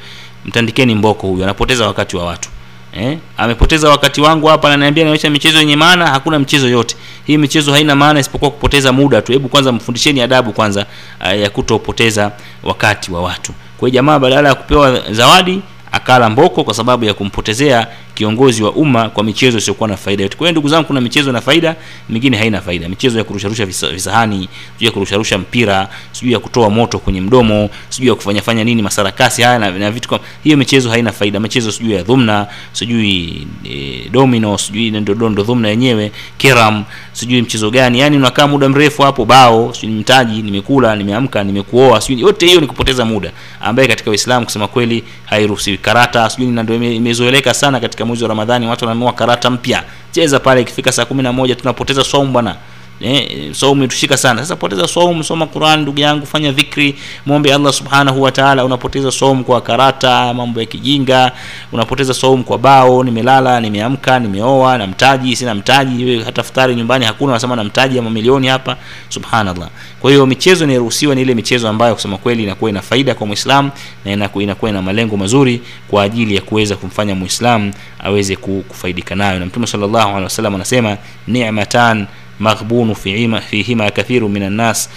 [0.47, 2.49] mtandikeni mboko huyu anapoteza wakati wa watu.
[2.97, 3.19] Eh?
[3.37, 6.97] amepoteza wakati wangu hapa ananiambia naonyesha michezo yenye maana hakuna mchezo yote.
[7.27, 9.33] Hii michezo haina maana isipokuwa kupoteza muda tu.
[9.33, 10.87] Hebu kwanza mfundisheni adabu kwanza
[11.21, 13.53] uh, ya kutopoteza wakati wa watu.
[13.79, 15.61] Kwa jamaa badala ya kupewa zawadi
[15.93, 20.37] akala mboko kwa sababu ya kumpotezea kiongozi wa umma kwa michezo isiyokuwa na faida yote.
[20.37, 21.77] Kwa hiyo ndugu zangu, kuna michezo na faida,
[22.09, 22.89] mingine haina faida.
[22.89, 28.09] Michezo ya kurusharusha visahani, sijui ya kurusharusha mpira, sijui ya kutoa moto kwenye mdomo, sijui
[28.09, 30.57] ya kufanya fanya nini masarakasi haya na, na vitu kama hiyo.
[30.57, 31.41] Michezo haina faida.
[31.41, 37.71] Michezo sijui ya dhumna, sijui e, domino, sijui ndio dondo dhumna yenyewe, keram, sijui mchezo
[37.71, 42.61] gani, yani unakaa muda mrefu hapo, bao, sijui mtaji, nimekula, nimeamka, nimekuoa, sijui yote hiyo
[42.61, 45.78] ni kupoteza muda, ambaye katika Uislamu kusema kweli hairuhusiwi.
[45.83, 50.41] Karata sijui na ndio imezoeleka sana katika mwezi wa Ramadhani, watu wananunua karata mpya, cheza
[50.41, 52.57] pale, ikifika saa kumi na moja tunapoteza swaumu bwana.
[53.01, 54.57] Eh, saumu tushika sana sasa.
[54.57, 56.95] Poteza saumu, soma Qur'an ndugu yangu, fanya dhikri,
[57.27, 58.33] muombe Allah subhanahu wa.
[58.65, 61.33] Unapoteza saumu kwa karata, mambo ya kijinga.
[61.73, 67.33] Unapoteza saumu kwa bao, nimelala, nimeamka, nimeoa na mtaji, sina mtaji, hata futari nyumbani hakuna,
[67.33, 68.77] unasema na mtaji ya mamilioni hapa,
[69.09, 69.69] subhanallah.
[70.01, 73.71] Kwa hiyo michezo inayoruhusiwa ni ile michezo ambayo kusema kweli inakuwa ina faida kwa Muislam
[74.05, 79.39] na inakuwa inakuwa ina malengo mazuri kwa ajili ya kuweza kumfanya Muislam aweze kufaidika nayo,
[79.39, 80.97] na Mtume sallallahu alaihi wasallam anasema
[81.29, 82.07] ni'matan
[82.39, 84.89] maghbunu fihima, kathiru minan nas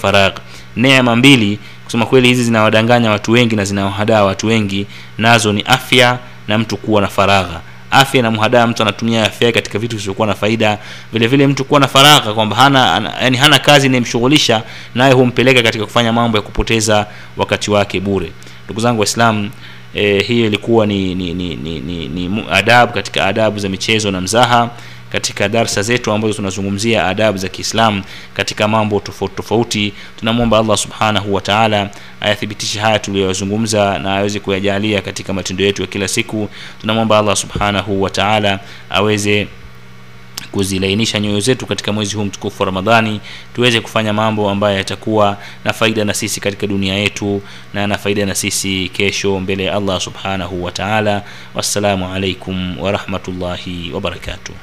[0.00, 0.34] faragh.
[0.76, 4.86] Neema mbili kusema kweli hizi zinawadanganya watu wengi na zinawahadaa watu wengi,
[5.18, 6.18] nazo ni afya
[6.48, 7.60] na mtu kuwa na faragha.
[7.90, 10.78] Afya na mhadaa, mtu anatumia afya katika vitu visivyokuwa na faida.
[11.12, 14.62] Vile vile mtu kuwa na faragha, kwamba hana an, yani hana kazi inayemshughulisha,
[14.94, 17.06] naye humpeleka katika kufanya mambo ya kupoteza
[17.36, 18.32] wakati wake bure.
[18.64, 19.50] Ndugu zangu Waislamu,
[19.94, 24.20] eh, hiyo ilikuwa ni, ni, ni, ni, ni, ni adabu katika adabu za michezo na
[24.20, 24.70] mzaha
[25.12, 28.02] katika darsa zetu ambazo tunazungumzia adabu za Kiislamu
[28.34, 29.92] katika mambo tofauti tofauti.
[30.18, 31.90] Tunamwomba Allah subhanahu wa ta'ala
[32.20, 36.48] ayathibitishe haya tuliyozungumza na aweze kuyajalia katika matendo yetu ya kila siku.
[36.80, 39.48] Tunamwomba Allah subhanahu wa ta'ala aweze
[40.52, 43.20] kuzilainisha nyoyo zetu katika mwezi huu mtukufu wa Ramadhani,
[43.54, 47.42] tuweze kufanya mambo ambayo yatakuwa na faida na sisi katika dunia yetu
[47.74, 51.22] na na faida na sisi kesho mbele ya Allah subhanahu wa ta'ala.
[51.54, 54.54] Wassalamu alaikum wa rahmatullahi wa barakatuh.